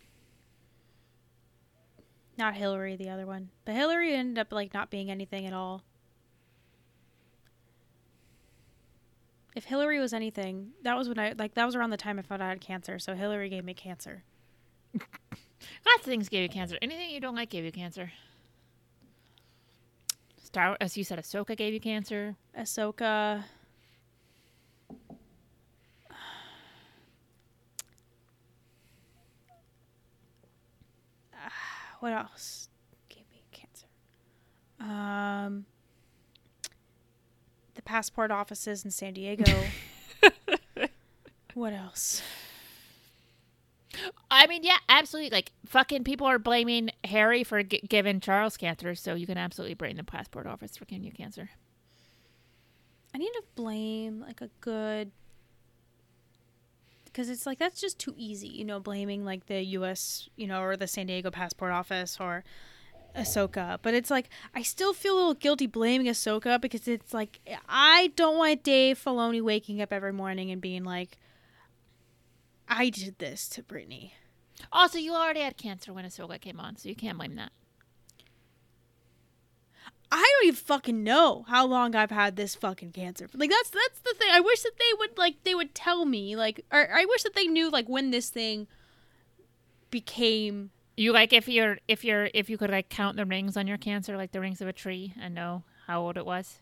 [2.37, 3.49] Not Hilary, the other one.
[3.65, 5.83] But Hilary ended up like not being anything at all.
[9.55, 12.23] If Hilary was anything, that was when I like that was around the time I
[12.23, 12.97] found out I had cancer.
[12.97, 14.23] So Hilary gave me cancer.
[14.95, 16.77] Lots of things gave you cancer.
[16.81, 18.11] Anything you don't like gave you cancer.
[20.41, 22.35] Star, as you said, Ahsoka gave you cancer.
[22.57, 23.43] Ahsoka.
[32.03, 32.67] What else
[33.07, 33.85] gave me cancer?
[34.77, 35.63] Um,
[37.75, 39.49] the passport offices in San Diego.
[41.53, 42.21] what else?
[44.29, 45.29] I mean, yeah, absolutely.
[45.29, 49.75] Like fucking people are blaming Harry for g- giving Charles cancer, so you can absolutely
[49.75, 51.51] blame the passport office for giving you cancer.
[53.15, 55.13] I need to blame like a good
[57.13, 60.27] because it's like that's just too easy, you know, blaming like the U.S.
[60.35, 62.43] you know or the San Diego passport office or
[63.15, 63.77] Ahsoka.
[63.81, 67.39] But it's like I still feel a little guilty blaming Ahsoka because it's like
[67.69, 71.17] I don't want Dave Filoni waking up every morning and being like,
[72.67, 74.15] "I did this to Brittany."
[74.71, 77.51] Also, you already had cancer when Ahsoka came on, so you can't blame that.
[80.15, 83.27] I don't even fucking know how long I've had this fucking cancer.
[83.33, 84.29] Like that's that's the thing.
[84.31, 87.33] I wish that they would like they would tell me like or I wish that
[87.33, 88.67] they knew like when this thing
[89.89, 93.65] became You like if you're if you're if you could like count the rings on
[93.65, 96.59] your cancer, like the rings of a tree, and know how old it was.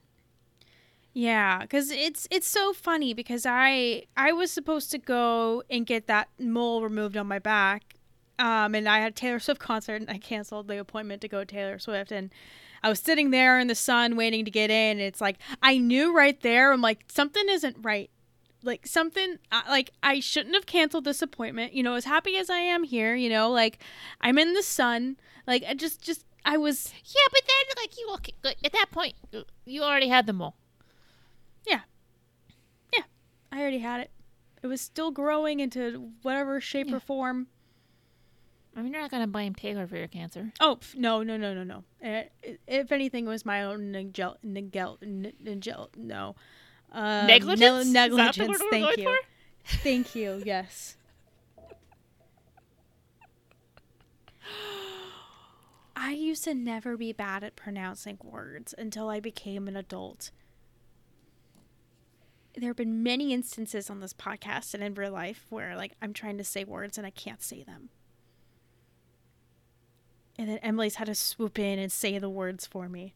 [1.13, 6.07] Yeah, cuz it's it's so funny because I I was supposed to go and get
[6.07, 7.95] that mole removed on my back.
[8.39, 11.39] Um and I had a Taylor Swift concert and I canceled the appointment to go
[11.39, 12.31] to Taylor Swift and
[12.83, 14.91] I was sitting there in the sun waiting to get in.
[14.97, 16.71] And It's like I knew right there.
[16.71, 18.09] I'm like something isn't right.
[18.63, 19.37] Like something
[19.69, 21.73] like I shouldn't have canceled this appointment.
[21.73, 23.79] You know, as happy as I am here, you know, like
[24.21, 25.17] I'm in the sun.
[25.47, 28.27] Like I just just I was Yeah, but then like you look,
[28.65, 29.13] at that point
[29.65, 30.55] you already had the mole.
[31.67, 31.81] Yeah.
[32.95, 33.03] Yeah.
[33.51, 34.11] I already had it.
[34.63, 36.97] It was still growing into whatever shape Yeah.
[36.97, 37.47] or form.
[38.75, 40.53] I mean, you're not gonna blame Taylor for your cancer.
[40.61, 41.83] Oh pff, no no no no no!
[42.03, 42.23] Uh,
[42.67, 46.35] if anything, it was my own negel negel n- negel no
[46.91, 47.61] uh, negligence.
[47.61, 48.15] ne- Is that the
[48.47, 48.59] negligence.
[48.59, 49.17] word Thank you, for?
[49.83, 50.41] thank you.
[50.45, 50.95] Yes.
[55.95, 60.31] I used to never be bad at pronouncing words until I became an adult.
[62.55, 66.13] There have been many instances on this podcast and in real life where like I'm
[66.13, 67.89] trying to say words and I can't say them.
[70.41, 73.13] And then Emily's had to swoop in and say the words for me.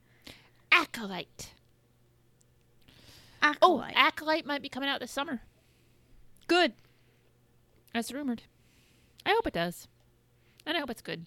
[0.72, 1.54] Acolyte.
[3.42, 3.94] Oh, Acolyte.
[3.96, 5.42] Acolyte might be coming out this summer.
[6.46, 6.74] Good.
[7.96, 8.44] That's rumored.
[9.26, 9.88] I hope it does.
[10.68, 11.26] And I hope it's good.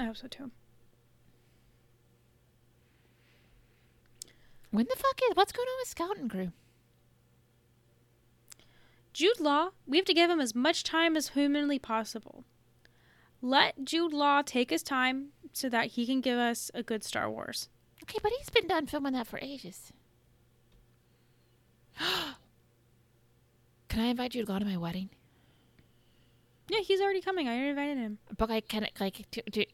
[0.00, 0.50] I hope so too.
[4.72, 6.50] When the fuck is what's going on with Skeleton Crew?
[9.12, 12.44] Jude Law, we have to give him as much time as humanly possible.
[13.42, 17.30] Let Jude Law take his time so that he can give us a good Star
[17.30, 17.68] Wars.
[18.02, 19.92] Okay, but he's been done filming that for ages.
[23.88, 25.10] Can I invite you to go to my wedding?
[26.68, 27.48] Yeah, he's already coming.
[27.48, 28.18] I already invited him.
[28.36, 29.66] But like, can it like to, to,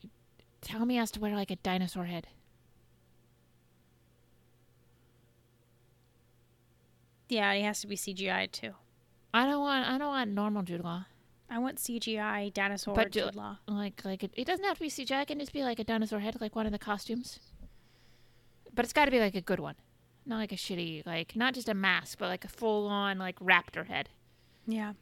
[0.63, 2.27] tell me he has to wear like a dinosaur head.
[7.29, 8.73] Yeah, he has to be CGI too.
[9.35, 9.87] I don't want.
[9.87, 11.05] I don't want normal Jude Law.
[11.49, 13.59] I want CGI dinosaur But do- Law.
[13.69, 15.23] Like like it, it doesn't have to be CGI.
[15.23, 17.39] It can just be like a dinosaur head, like one of the costumes.
[18.75, 19.75] But it's got to be like a good one,
[20.27, 23.39] not like a shitty like not just a mask, but like a full on like
[23.39, 24.09] raptor head.
[24.67, 24.95] Yeah.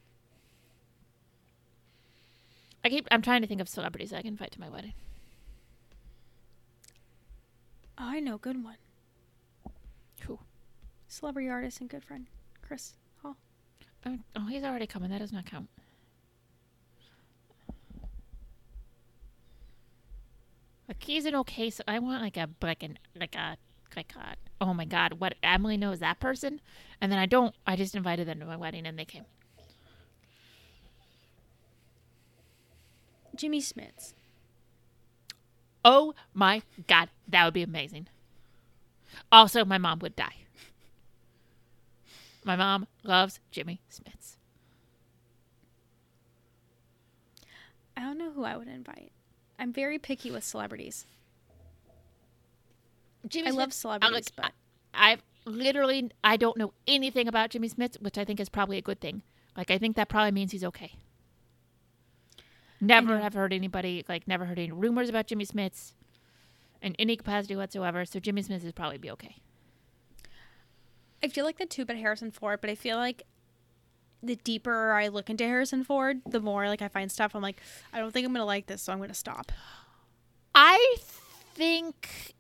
[2.85, 3.09] I keep.
[3.11, 4.93] I'm trying to think of celebrities I can invite to my wedding.
[7.97, 8.77] Oh, I know, good one.
[10.23, 10.39] Who?
[11.09, 12.27] Celebrity artist and good friend,
[12.61, 13.37] Chris Hall.
[14.05, 15.11] Oh, oh, he's already coming.
[15.11, 15.69] That does not count.
[20.89, 21.71] Like he's an okay.
[21.71, 23.57] So I want like a like an like a
[23.97, 24.37] like a.
[24.61, 25.15] Oh my god!
[25.15, 26.61] What Emily knows that person,
[27.01, 27.55] and then I don't.
[27.67, 29.25] I just invited them to my wedding and they came.
[33.35, 34.15] Jimmy Smits.
[35.85, 38.09] Oh my god, that would be amazing.
[39.31, 40.37] Also, my mom would die.
[42.45, 44.37] My mom loves Jimmy Smits.
[47.97, 49.13] I don't know who I would invite.
[49.59, 51.07] I'm very picky with celebrities.
[53.27, 54.53] Jimmy I love celebrities, I, but
[54.93, 58.83] I've literally I don't know anything about Jimmy Smits, which I think is probably a
[58.83, 59.23] good thing.
[59.57, 60.93] Like I think that probably means he's okay.
[62.81, 65.93] Never have heard anybody like never heard any rumors about Jimmy Smits
[66.83, 68.05] in any capacity whatsoever.
[68.05, 69.37] So Jimmy Smits is probably be okay.
[71.23, 73.23] I feel like the two but Harrison Ford, but I feel like
[74.25, 77.61] the deeper I look into Harrison Ford, the more like I find stuff I'm like,
[77.93, 79.53] I don't think I'm gonna like this, so I'm gonna stop.
[80.55, 80.97] I
[81.55, 82.35] think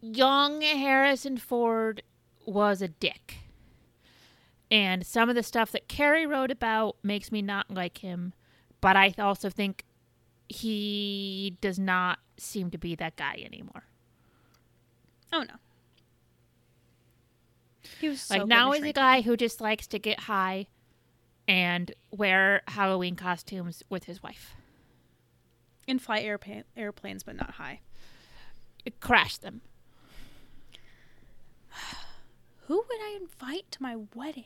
[0.00, 2.02] young Harrison Ford
[2.46, 3.36] was a dick.
[4.70, 8.34] And some of the stuff that Carrie wrote about makes me not like him,
[8.80, 9.84] but I also think
[10.48, 13.84] he does not seem to be that guy anymore.
[15.32, 15.54] Oh no.
[18.00, 20.66] He was so like now he's a guy who just likes to get high
[21.46, 24.54] and wear Halloween costumes with his wife.
[25.86, 27.80] and fly airpa- airplanes, but not high.
[28.84, 29.62] It Crash them.
[32.66, 34.44] Who would I invite to my wedding?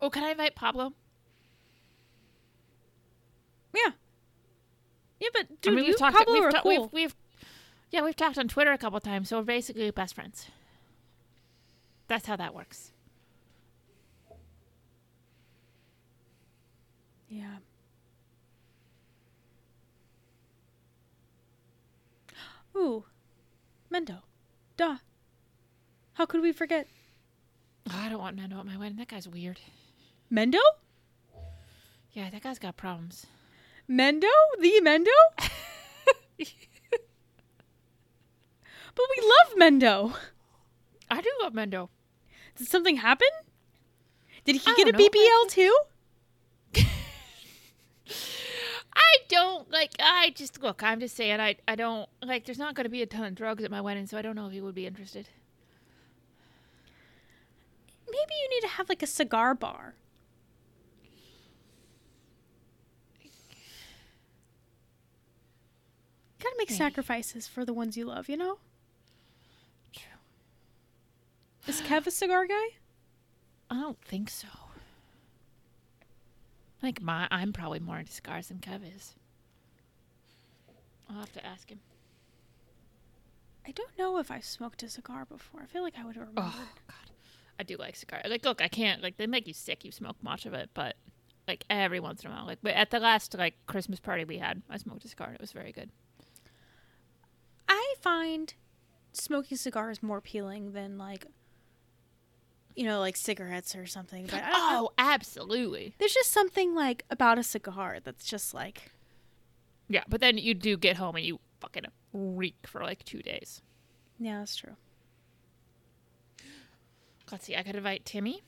[0.00, 0.94] Oh, can I invite Pablo?
[3.74, 3.92] Yeah.
[5.20, 6.16] Yeah, but dude, I mean, you we've talked.
[6.16, 6.70] Pablo we've, ta- cool.
[6.70, 7.14] we've, we've,
[7.90, 10.46] yeah, we've talked on Twitter a couple times, so we're basically best friends.
[12.08, 12.92] That's how that works.
[17.28, 17.58] Yeah.
[22.74, 23.04] Ooh,
[23.92, 24.22] Mendo.
[24.76, 24.96] Duh.
[26.14, 26.88] How could we forget
[27.88, 28.96] Oh, I don't want Mendo at my wedding.
[28.98, 29.58] That guy's weird.
[30.32, 30.60] Mendo?
[32.12, 33.26] Yeah, that guy's got problems.
[33.88, 34.28] Mendo?
[34.60, 35.06] The Mendo?
[38.94, 40.14] but we love Mendo.
[41.10, 41.88] I do love Mendo.
[42.56, 43.28] Did something happen?
[44.44, 44.98] Did he I get a know.
[44.98, 45.76] BBL too?
[48.94, 49.92] I don't like.
[49.98, 50.82] I just look.
[50.82, 51.40] I'm just saying.
[51.40, 51.56] I.
[51.66, 52.44] I don't like.
[52.46, 54.36] There's not going to be a ton of drugs at my wedding, so I don't
[54.36, 55.28] know if he would be interested.
[58.06, 59.94] Maybe you need to have like a cigar bar.
[66.42, 66.78] Gotta make Maybe.
[66.78, 68.58] sacrifices for the ones you love, you know?
[69.92, 70.18] True.
[71.66, 72.68] Is Kev a cigar guy?
[73.70, 74.48] I don't think so.
[76.82, 79.14] Like my, I'm probably more into cigars than Kev is.
[81.08, 81.80] I'll have to ask him.
[83.66, 85.60] I don't know if I've smoked a cigar before.
[85.62, 86.54] I feel like I would have remembered.
[86.56, 87.10] Oh God,
[87.58, 88.24] I do like cigars.
[88.28, 89.84] Like, look, I can't like they make you sick.
[89.84, 90.96] You smoke much of it, but
[91.46, 94.38] like every once in a while, like but at the last like Christmas party we
[94.38, 95.90] had, I smoked a cigar and it was very good.
[98.00, 98.54] Find
[99.12, 101.26] smoking cigars more appealing than like,
[102.76, 104.26] you know, like cigarettes or something.
[104.30, 104.42] But.
[104.52, 105.94] Oh, absolutely.
[105.98, 108.90] there's just something like about a cigar that's just like,
[109.88, 113.60] Yeah, but then you do get home and you fucking reek for like two days.
[114.18, 114.76] yeah, that's true.
[117.30, 117.54] Let's see.
[117.54, 118.42] I could invite Timmy.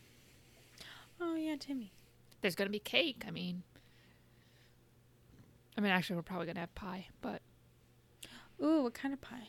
[1.21, 1.93] Oh yeah, Timmy.
[2.41, 3.23] There's gonna be cake.
[3.29, 3.63] I mean,
[5.79, 7.43] I mean, actually, we're probably gonna have pie, but
[8.63, 9.49] Ooh, what kind of pie?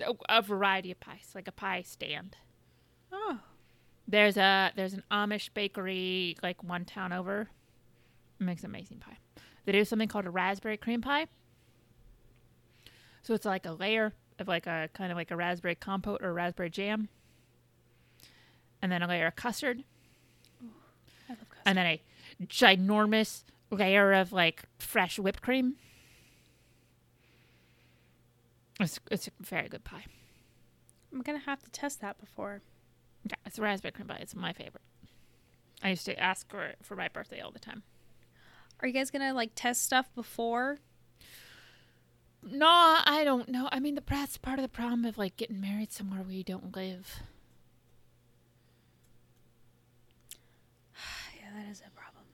[0.00, 2.36] a, a variety of pies, like a pie stand.
[3.12, 3.38] Oh,
[4.08, 7.48] There's a there's an Amish bakery like one town over.
[8.40, 9.18] It makes amazing pie.
[9.64, 11.26] They do something called a raspberry cream pie.
[13.22, 16.32] So it's like a layer of like a kind of like a raspberry compote or
[16.34, 17.08] raspberry jam.
[18.82, 19.84] And then a layer of custard.
[20.62, 20.70] Ooh,
[21.28, 21.62] I love custard.
[21.66, 22.02] and then a
[22.46, 25.76] ginormous layer of like fresh whipped cream.
[28.80, 30.04] It's it's a very good pie.
[31.12, 32.62] I'm gonna have to test that before.
[33.24, 34.18] Yeah, it's raspberry cream pie.
[34.20, 34.82] It's my favorite.
[35.82, 37.82] I used to ask for it for my birthday all the time.
[38.80, 40.78] Are you guys gonna like test stuff before?
[42.42, 43.68] No, I don't know.
[43.72, 46.44] I mean, the that's part of the problem of like getting married somewhere where you
[46.44, 47.20] don't live.
[51.40, 52.24] yeah, that is a problem.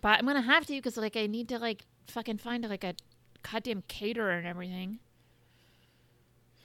[0.00, 2.94] But I'm gonna have to because like I need to like fucking find like a
[3.50, 4.98] goddamn caterer and everything.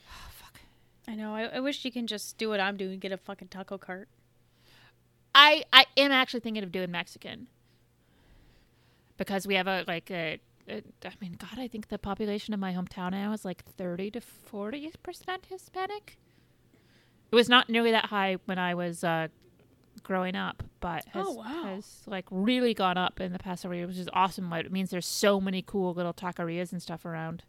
[0.08, 0.60] Oh, fuck.
[1.08, 1.36] I know.
[1.36, 4.08] I, I wish you can just do what I'm doing, get a fucking taco cart.
[5.36, 7.48] I I am actually thinking of doing Mexican
[9.18, 12.60] because we have a like a, a I mean, God, I think the population of
[12.60, 16.18] my hometown now is like thirty to forty percent Hispanic.
[17.32, 19.30] It was not nearly that high when I was uh,
[20.04, 21.64] growing up, but has, Oh, wow.
[21.64, 24.50] has like really gone up in the past several years, which is awesome.
[24.50, 27.44] Like, It means there's so many cool little taquerias and stuff around.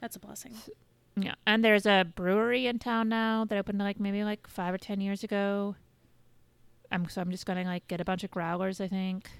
[0.00, 0.52] That's a blessing.
[1.16, 4.78] Yeah, and there's a brewery in town now that opened like maybe like five or
[4.78, 5.76] ten years ago.
[6.90, 8.80] I'm so I'm just gonna like get a bunch of growlers.
[8.80, 9.30] I think.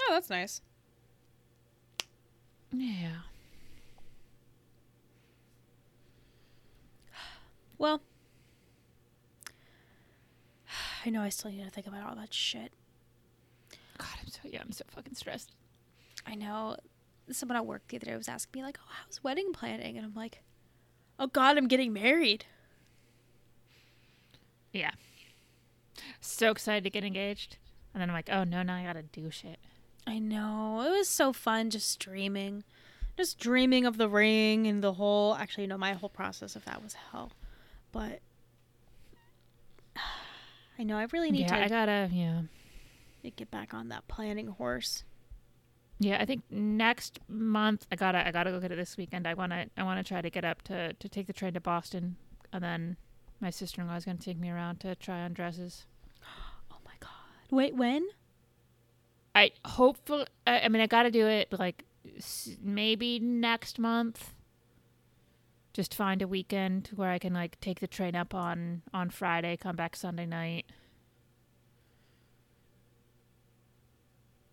[0.00, 0.62] Oh, that's nice.
[2.72, 3.16] Yeah.
[7.76, 8.00] Well,
[11.08, 12.70] I know I still need to think about all that shit.
[13.96, 15.52] God, I'm so yeah, I'm so fucking stressed.
[16.26, 16.76] I know
[17.30, 20.04] someone at work the other day was asking me like, "Oh, how's wedding planning?" And
[20.04, 20.42] I'm like,
[21.18, 22.44] "Oh God, I'm getting married."
[24.70, 24.90] Yeah.
[26.20, 27.56] So excited to get engaged,
[27.94, 29.58] and then I'm like, oh no, now I gotta do shit.
[30.06, 32.64] I know it was so fun just dreaming,
[33.16, 35.34] just dreaming of the ring and the whole.
[35.36, 37.32] Actually, no, my whole process of that was hell,
[37.92, 38.20] but
[40.78, 42.42] I know I really need yeah, I to gotta yeah.
[43.36, 45.04] get back on that planning horse.
[45.98, 49.26] Yeah, I think next month I gotta I gotta go get it this weekend.
[49.26, 52.16] I wanna I wanna try to get up to to take the train to Boston,
[52.52, 52.96] and then
[53.40, 55.86] my sister in law is gonna take me around to try on dresses.
[56.70, 57.10] Oh my God!
[57.50, 58.06] Wait, when?
[59.34, 61.84] I hopefully I, I mean I gotta do it like
[62.62, 64.32] maybe next month.
[65.78, 69.56] Just find a weekend where I can like take the train up on on Friday,
[69.56, 70.66] come back Sunday night.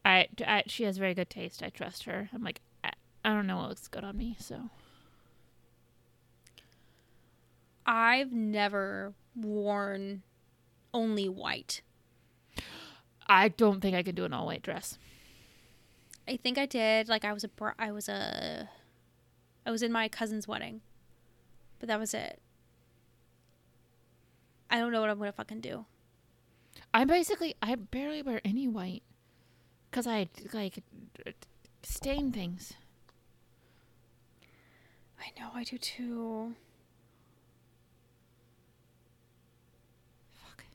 [0.06, 1.64] I, I she has very good taste.
[1.64, 2.30] I trust her.
[2.32, 2.92] I'm like I,
[3.24, 4.70] I don't know what looks good on me, so
[7.88, 10.22] I've never worn
[10.94, 11.82] only white.
[13.26, 15.00] I don't think I can do an all white dress.
[16.28, 17.10] I think I did.
[17.10, 18.70] Like I was a br- I was a
[19.66, 20.82] I was in my cousin's wedding.
[21.80, 22.40] But that was it.
[24.70, 25.86] I don't know what I'm to fucking do.
[26.94, 29.04] I basically I barely wear any white
[29.90, 30.84] because I like
[31.84, 32.74] stain things.
[35.20, 36.56] I know I do too.
[40.34, 40.66] Fuck.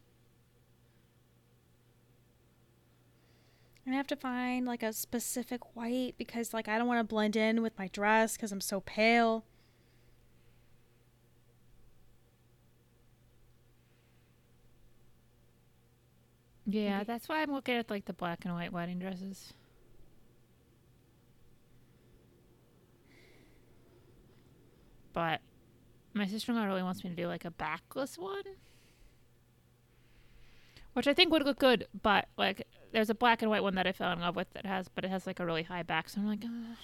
[3.86, 7.36] I have to find like a specific white because like I don't want to blend
[7.36, 9.44] in with my dress cuz I'm so pale.
[16.70, 19.52] Yeah, Maybe- that's why I'm looking at like the black and white wedding dresses.
[25.12, 25.40] But
[26.14, 28.42] my sister-in-law really wants me to do like a backless one,
[30.92, 31.86] which I think would look good.
[32.02, 34.66] But like, there's a black and white one that I fell in love with that
[34.66, 36.08] has, but it has like a really high back.
[36.08, 36.74] So I'm like, uh,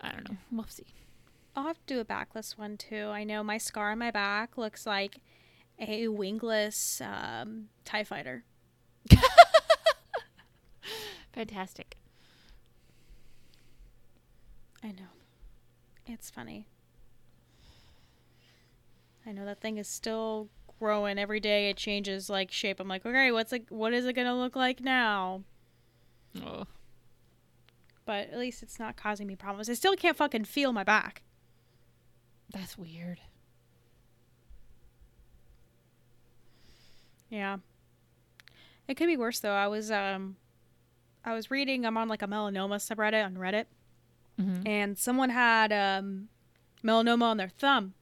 [0.00, 0.36] I don't know.
[0.50, 0.86] We'll see.
[1.54, 3.06] I'll have to do a backless one too.
[3.08, 5.18] I know my scar on my back looks like
[5.88, 8.44] a wingless um, TIE fighter.
[11.32, 11.96] Fantastic.
[14.82, 15.08] I know.
[16.06, 16.66] It's funny.
[19.26, 20.48] I know that thing is still
[20.78, 21.70] growing every day.
[21.70, 22.80] It changes like shape.
[22.80, 23.70] I'm like, okay, what's it?
[23.70, 25.42] What is it gonna look like now?
[26.44, 26.64] Oh.
[28.04, 29.70] But at least it's not causing me problems.
[29.70, 31.22] I still can't fucking feel my back.
[32.52, 33.20] That's weird.
[37.32, 37.56] Yeah.
[38.86, 39.54] It could be worse though.
[39.54, 40.36] I was um,
[41.24, 41.86] I was reading.
[41.86, 43.64] I'm on like a melanoma subreddit on Reddit,
[44.40, 44.66] Mm-hmm.
[44.66, 46.28] and someone had um,
[46.84, 47.94] melanoma on their thumb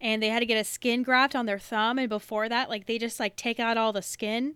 [0.00, 2.86] and they had to get a skin graft on their thumb and before that like
[2.86, 4.54] they just like take out all the skin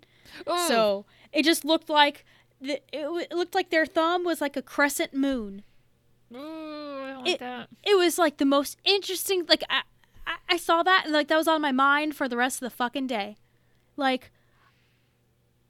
[0.48, 0.66] Oh.
[0.68, 2.24] so it just looked like
[2.60, 5.62] the, it, w- it looked like their thumb was like a crescent moon
[6.34, 7.68] Ooh, I like It- that.
[7.84, 9.82] it was like the most interesting like i
[10.26, 12.66] i, I saw that and like that was on my mind for the rest of
[12.68, 13.36] the fucking day
[13.96, 14.30] Like,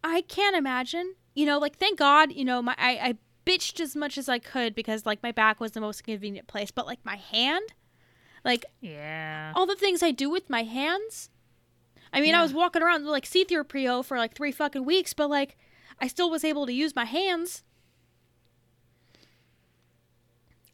[0.03, 1.15] I can't imagine.
[1.35, 3.15] You know, like thank God, you know, my I, I
[3.45, 6.71] bitched as much as I could because like my back was the most convenient place,
[6.71, 7.75] but like my hand,
[8.45, 9.53] like Yeah.
[9.57, 11.31] all the things I do with my hands.
[12.13, 15.57] I mean, I was walking around like C3PO for like three fucking weeks, but like
[16.01, 17.65] I still was able to use my hands.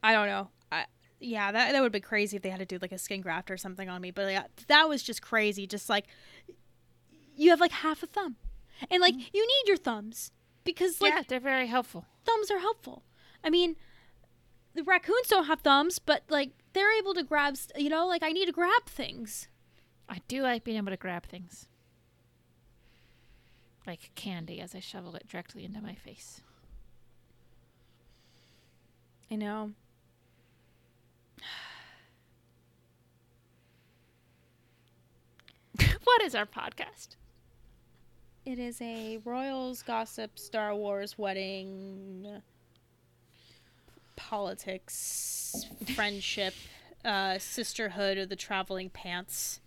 [0.03, 0.49] I don't know.
[0.71, 0.85] I,
[1.19, 3.51] yeah, that that would be crazy if they had to do like a skin graft
[3.51, 4.11] or something on me.
[4.11, 5.67] But yeah, that was just crazy.
[5.67, 6.07] Just like
[7.41, 8.37] you have like half a thumb,
[8.91, 9.29] and like mm-hmm.
[9.33, 10.31] you need your thumbs
[10.62, 12.05] because like yeah, they're very helpful.
[12.27, 13.03] thumbs are helpful.
[13.43, 13.77] I mean,
[14.75, 17.57] the raccoons don't have thumbs, but like they're able to grab.
[17.57, 19.49] St- you know, like I need to grab things.
[20.07, 21.67] I do like being able to grab things.
[23.87, 26.43] Like candy as I shovel it directly into my face.
[29.31, 29.71] I know.
[36.05, 37.17] what is our podcast?
[38.45, 42.43] It is a royals gossip Star Wars wedding
[44.17, 46.53] politics friendship
[47.05, 49.61] uh sisterhood of the traveling pants.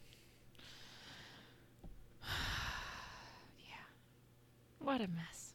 [3.59, 3.75] Yeah.
[4.79, 5.53] What a mess.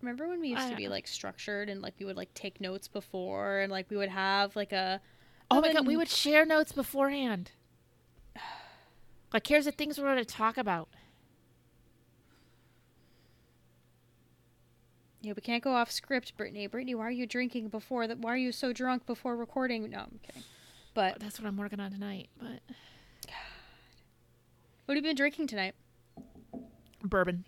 [0.00, 0.90] Remember when we used I to be know.
[0.90, 4.54] like structured and like we would like take notes before and like we would have
[4.56, 5.00] like a
[5.50, 7.50] Oh my god, we would share notes beforehand.
[9.32, 10.88] Like here's the things we're going to talk about.
[15.20, 16.66] Yeah, we can't go off script, Brittany.
[16.68, 18.18] Brittany, why are you drinking before that?
[18.18, 19.90] Why are you so drunk before recording?
[19.90, 20.44] No, I'm kidding.
[20.94, 22.28] But That's what I'm working on tonight.
[22.38, 22.60] But
[23.26, 23.34] God.
[24.86, 25.74] what have you been drinking tonight?
[27.02, 27.44] bourbon.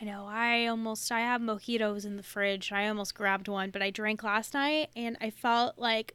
[0.00, 0.26] I know.
[0.28, 2.72] I almost I have mojitos in the fridge.
[2.72, 6.14] I almost grabbed one, but I drank last night and I felt like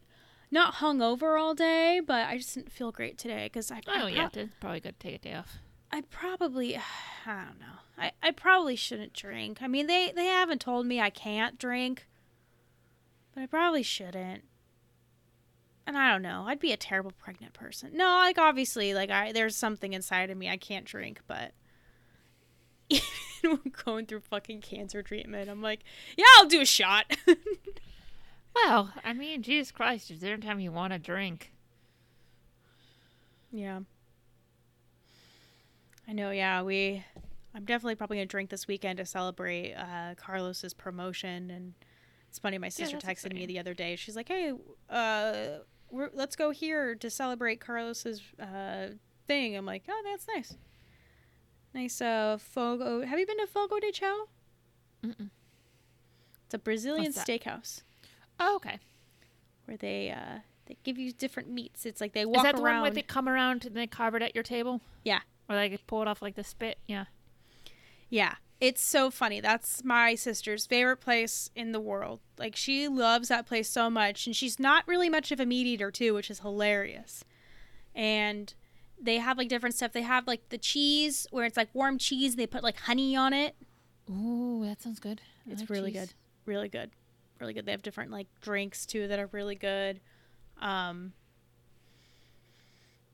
[0.49, 4.09] not hungover all day, but I just didn't feel great today because I Oh I,
[4.09, 5.57] yeah, it's probably good to take a day off.
[5.91, 6.75] I probably
[7.25, 7.84] I don't know.
[7.97, 9.59] I, I probably shouldn't drink.
[9.61, 12.07] I mean they they haven't told me I can't drink,
[13.33, 14.43] but I probably shouldn't.
[15.87, 16.45] And I don't know.
[16.47, 17.91] I'd be a terrible pregnant person.
[17.93, 21.51] No, like obviously, like I there's something inside of me I can't drink, but
[22.89, 23.01] even
[23.41, 25.81] when going through fucking cancer treatment, I'm like,
[26.17, 27.05] yeah, I'll do a shot.
[28.55, 31.51] Well, I mean, Jesus Christ, is there any time you want to drink?
[33.51, 33.81] yeah.
[36.07, 36.29] I know.
[36.31, 37.03] Yeah, we.
[37.55, 41.73] I'm definitely probably gonna drink this weekend to celebrate uh, Carlos's promotion, and
[42.29, 42.57] it's funny.
[42.57, 43.95] My sister that's texted me the other day.
[43.95, 44.51] She's like, "Hey,
[44.89, 45.33] uh,
[45.89, 48.87] we're, let's go here to celebrate Carlos's uh,
[49.25, 50.55] thing." I'm like, "Oh, that's nice."
[51.73, 53.05] Nice uh, Fogo.
[53.05, 54.27] Have you been to Fogo de Chao?
[55.03, 55.29] Mm-mm.
[56.45, 57.81] It's a Brazilian steakhouse
[58.39, 58.79] Oh, okay.
[59.65, 61.85] where they uh, they give you different meats.
[61.85, 62.75] It's like they Is that the around.
[62.75, 64.81] one where they come around and they carve it at your table?
[65.03, 65.19] Yeah.
[65.49, 66.79] Or they pull it off like the spit?
[66.87, 67.05] Yeah.
[68.09, 68.35] Yeah.
[68.61, 69.41] It's so funny.
[69.41, 72.21] That's my sister's favorite place in the world.
[72.37, 75.67] Like she loves that place so much and she's not really much of a meat
[75.67, 77.25] eater too, which is hilarious.
[77.93, 78.53] And
[78.99, 79.91] they have like different stuff.
[79.91, 83.33] They have like the cheese where it's like warm cheese, they put like honey on
[83.33, 83.55] it.
[84.09, 85.21] Ooh, that sounds good.
[85.47, 86.01] I It's like really cheese.
[86.01, 86.13] good.
[86.45, 86.91] Really good.
[87.41, 87.65] Really good.
[87.65, 89.99] They have different like drinks too that are really good.
[90.61, 91.11] Um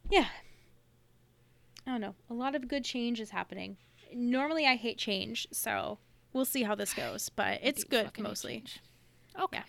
[0.10, 0.28] Yeah.
[1.88, 2.16] I don't know.
[2.30, 3.78] A lot of good change is happening.
[4.14, 5.98] Normally I hate change, so
[6.34, 8.64] we'll see how this goes, but it's good mostly.
[9.40, 9.62] Okay.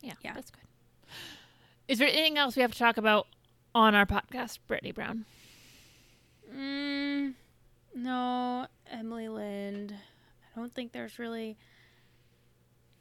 [0.00, 0.14] Yeah.
[0.22, 0.34] Yeah.
[0.34, 0.64] That's good.
[1.88, 3.26] Is there anything else we have to talk about
[3.74, 5.24] on our podcast, Brittany Brown?
[6.54, 7.34] Mm,
[7.94, 9.94] no, Emily Lind.
[9.94, 11.56] I don't think there's really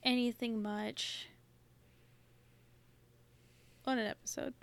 [0.03, 1.27] anything much
[3.85, 4.53] on an episode.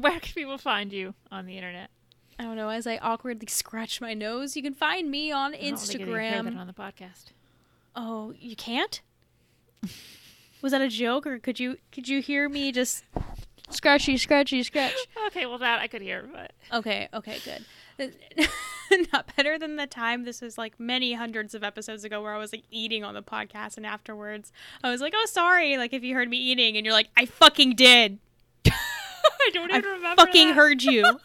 [0.00, 1.90] Where can people find you on the internet?
[2.38, 2.68] I don't know.
[2.68, 6.06] As I awkwardly scratch my nose, you can find me on I don't think you
[6.06, 6.58] hear that Instagram.
[6.58, 7.26] on the podcast.
[7.94, 9.00] Oh, you can't?
[10.62, 13.04] Was that a joke, or could you could you hear me just
[13.70, 14.94] scratchy, scratchy, scratch?
[15.28, 17.64] Okay, well that I could hear, but Okay, okay, good.
[19.12, 20.24] Not better than the time.
[20.24, 23.22] This was like many hundreds of episodes ago where I was like eating on the
[23.22, 24.52] podcast, and afterwards
[24.84, 27.24] I was like, "Oh, sorry." Like if you heard me eating, and you're like, "I
[27.26, 28.18] fucking did.
[29.46, 30.22] I don't I remember.
[30.22, 30.56] fucking that.
[30.56, 31.04] heard you."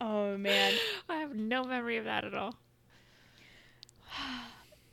[0.00, 0.74] oh man,
[1.08, 2.54] I have no memory of that at all.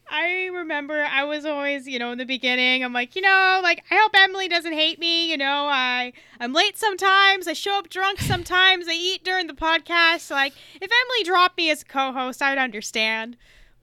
[0.07, 3.83] I remember I was always, you know, in the beginning, I'm like, you know, like
[3.89, 5.29] I hope Emily doesn't hate me.
[5.29, 7.47] You know, I I'm late sometimes.
[7.47, 8.87] I show up drunk sometimes.
[8.87, 10.29] I eat during the podcast.
[10.29, 13.35] Like if Emily dropped me as a co-host, I'd understand.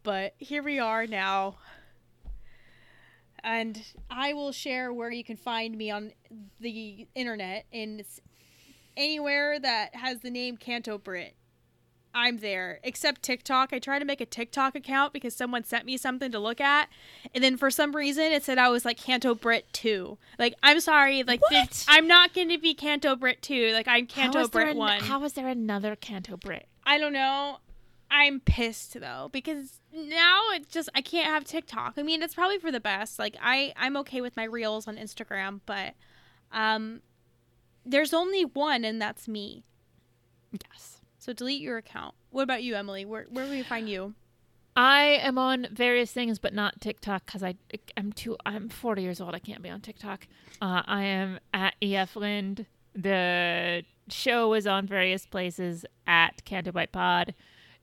[0.05, 1.57] But here we are now.
[3.45, 6.13] And I will share where you can find me on
[6.61, 8.05] the internet, and
[8.97, 11.35] anywhere that has the name Canto Britt.
[12.15, 13.73] I'm there, except TikTok.
[13.73, 16.91] I tried to make a TikTok account because someone sent me something to look at,
[17.35, 20.19] and then for some reason it said I was like Canto Britt two.
[20.39, 21.85] Like I'm sorry, like What?
[21.89, 23.73] I'm not going to be Canto Britt two.
[23.73, 25.01] Like I'm Canto Britt an- one.
[25.01, 26.69] How is there another Canto Britt?
[26.85, 27.59] I don't know.
[28.13, 31.95] I'm pissed though because now it's just I can't have TikTok.
[31.97, 33.19] I mean, it's probably for the best.
[33.19, 35.95] Like I I'm okay with my reels on Instagram, but
[36.53, 37.01] um
[37.87, 39.65] there's only one and that's me.
[40.53, 40.99] Yes.
[41.19, 42.15] So delete your account.
[42.31, 43.07] What about you, Emily?
[43.07, 44.15] Where where will we find you?
[44.77, 47.55] I am on various things, but not TikTok because I
[47.97, 49.35] I'm too I'm 40 years old.
[49.35, 50.27] I can't be on TikTok.
[50.61, 52.67] Uh, I am at EF Lind.
[52.95, 57.35] The show is on various places at Canto Bight Pod.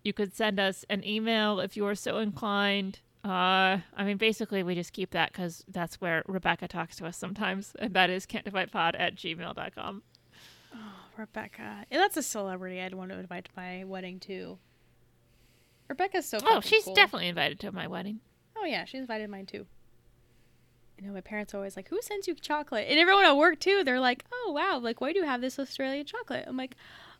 [0.03, 2.99] You could send us an email if you are so inclined.
[3.23, 7.17] Uh, I mean, basically, we just keep that because that's where Rebecca talks to us
[7.17, 10.03] sometimes, and that is cantobightpod at gmail.com.
[10.73, 10.77] Oh,
[11.17, 11.85] Rebecca.
[11.91, 14.57] Yeah, that's a celebrity I'd want to invite to my wedding too.
[15.89, 16.93] Rebecca's so Oh, she's cool.
[16.93, 18.19] definitely invited to my wedding.
[18.57, 19.65] Oh yeah, she invited mine too.
[20.97, 23.59] You know, my parents are always like, "Who sends you chocolate?" And everyone at work
[23.59, 23.83] too.
[23.83, 26.75] They're like, "Oh wow, like why do you have this Australian chocolate?" I'm like,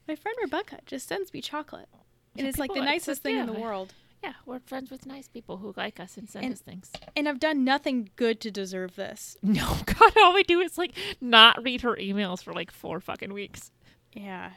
[0.07, 1.89] "My friend Rebecca just sends me chocolate,
[2.35, 3.93] and Yeah, it's like the nicest thing in the world."
[4.23, 6.91] Yeah, we're friends with nice people who like us and send And- us things.
[7.15, 9.37] And I've done nothing good to deserve this.
[9.43, 10.91] No, God, all we do is like
[11.21, 13.71] not read her emails for like four fucking weeks.
[14.13, 14.51] Yeah,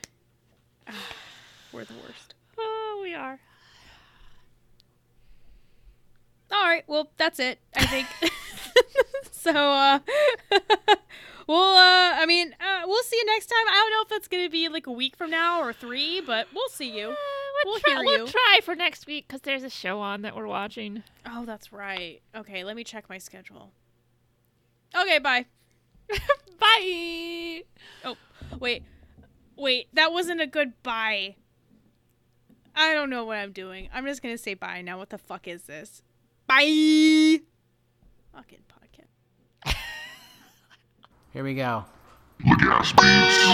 [1.73, 2.35] we're the worst.
[2.59, 3.39] Oh, we are.
[6.51, 7.59] All right, well that's it.
[7.77, 8.07] I think.
[9.32, 9.99] so, uh,
[11.47, 13.66] well, uh, I mean, uh, we'll see you next time.
[13.69, 16.49] I don't know if that's gonna be like a week from now or three, but
[16.55, 17.15] we'll see you.
[17.65, 20.35] We'll we'll, try, hear we'll try for next week because there's a show on that
[20.37, 21.03] we're watching.
[21.27, 22.21] Oh, that's right.
[22.35, 23.73] Okay, let me check my schedule.
[24.95, 25.47] Okay, bye.
[26.61, 27.63] Bye.
[28.05, 28.17] Oh,
[28.59, 28.85] wait.
[29.57, 31.37] Wait, that wasn't a good bye.
[32.75, 33.89] I don't know what I'm doing.
[33.93, 34.99] I'm just going to say bye now.
[34.99, 36.03] What the fuck is this?
[36.47, 37.41] Bye.
[38.33, 39.75] Fucking podcast.
[41.33, 41.85] Here we go.
[42.44, 42.56] Yo,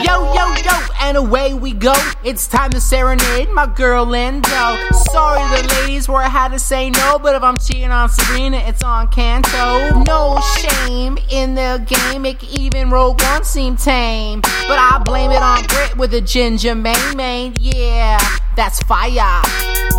[0.03, 1.93] yo, yo, and away we go.
[2.25, 4.95] It's time to serenade my girl Lindo.
[5.11, 8.57] Sorry, the ladies where I had to say no, but if I'm cheating on Serena,
[8.59, 10.05] it's on Canto.
[10.05, 14.41] No shame in the game, make even Rogue One seem tame.
[14.41, 17.57] But I blame it on Brit with a ginger main main.
[17.61, 18.19] Yeah,
[18.57, 19.43] that's fire.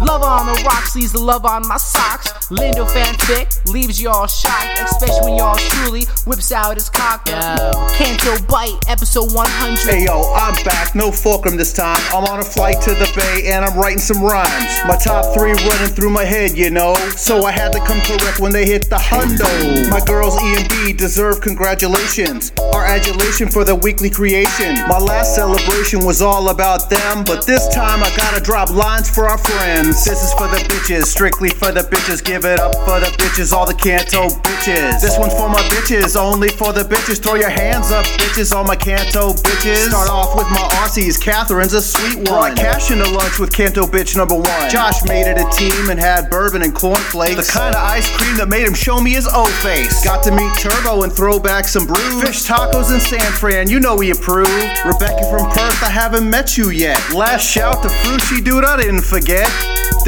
[0.05, 2.31] Love on the rocks, leaves the love on my socks.
[2.49, 7.25] Lindo fanfic leaves y'all shocked, especially when y'all truly whips out his cock.
[7.25, 9.77] Canto Bight, episode 100.
[9.79, 11.99] Hey yo, I'm back, no fulcrum this time.
[12.13, 14.79] I'm on a flight to the bay and I'm writing some rhymes.
[14.87, 16.95] My top three running through my head, you know.
[17.17, 19.89] So I had to come correct when they hit the hundo.
[19.89, 22.51] My girls E and B deserve congratulations.
[22.73, 24.75] Our adulation for the weekly creation.
[24.87, 29.27] My last celebration was all about them, but this time I gotta drop lines for
[29.27, 29.88] our friends.
[29.89, 32.23] This is for the bitches, strictly for the bitches.
[32.23, 35.01] Give it up for the bitches, all the canto bitches.
[35.01, 37.21] This one's for my bitches, only for the bitches.
[37.21, 39.89] Throw your hands up, bitches, all my canto bitches.
[39.89, 42.53] Start off with my Aussies, Catherine's a sweet one.
[42.53, 44.69] Brought cash into lunch with canto bitch number one.
[44.69, 47.47] Josh made it a team and had bourbon and cornflakes.
[47.47, 50.03] The kind of ice cream that made him show me his O face.
[50.03, 52.21] Got to meet Turbo and throw back some brews.
[52.21, 54.47] Fish tacos in San Fran, you know we approve.
[54.85, 57.01] Rebecca from Perth, I haven't met you yet.
[57.11, 59.49] Last shout to Frushi dude, I didn't forget.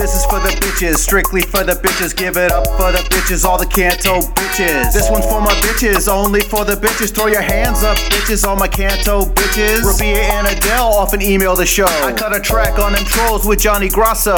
[0.01, 2.15] This is for the bitches, strictly for the bitches.
[2.15, 4.91] Give it up for the bitches, all the canto bitches.
[4.91, 7.13] This one's for my bitches, only for the bitches.
[7.13, 9.83] Throw your hands up, bitches, all my canto bitches.
[9.83, 11.85] Rabia and Adele often email the show.
[11.85, 14.37] I cut a track on them trolls with Johnny Grosso.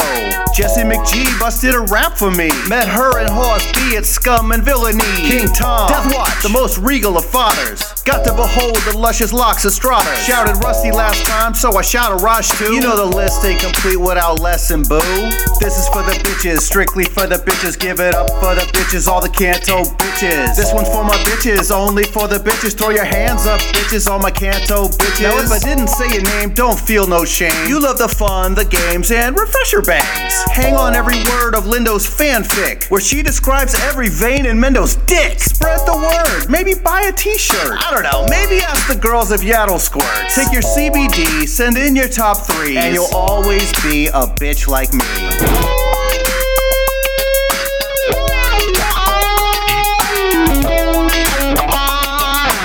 [0.54, 2.50] Jesse McGee busted a rap for me.
[2.68, 5.00] Met her and Horse B at Scum and Villainy.
[5.16, 7.80] King Tom, Death Watch, the most regal of fathers.
[8.02, 10.14] Got to behold the luscious locks of Strata.
[10.16, 12.74] Shouted Rusty last time, so I shout a Rush too.
[12.74, 15.23] You know the list ain't complete without lesson, boo.
[15.60, 17.78] This is for the bitches, strictly for the bitches.
[17.78, 20.56] Give it up for the bitches, all the canto bitches.
[20.56, 22.76] This one's for my bitches, only for the bitches.
[22.76, 25.22] Throw your hands up, bitches, all my canto bitches.
[25.22, 27.54] Now if I didn't say your name, don't feel no shame.
[27.68, 30.34] You love the fun, the games, and refresher bangs.
[30.52, 35.40] Hang on every word of Lindo's fanfic, where she describes every vein in Mendo's dick.
[35.40, 37.78] Spread the word, maybe buy a t-shirt.
[37.80, 40.34] I don't know, maybe ask the girls if Yaddle squirts.
[40.34, 44.92] Take your CBD, send in your top three, and you'll always be a bitch like
[44.92, 45.03] me.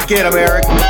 [0.07, 0.89] Get him, Eric.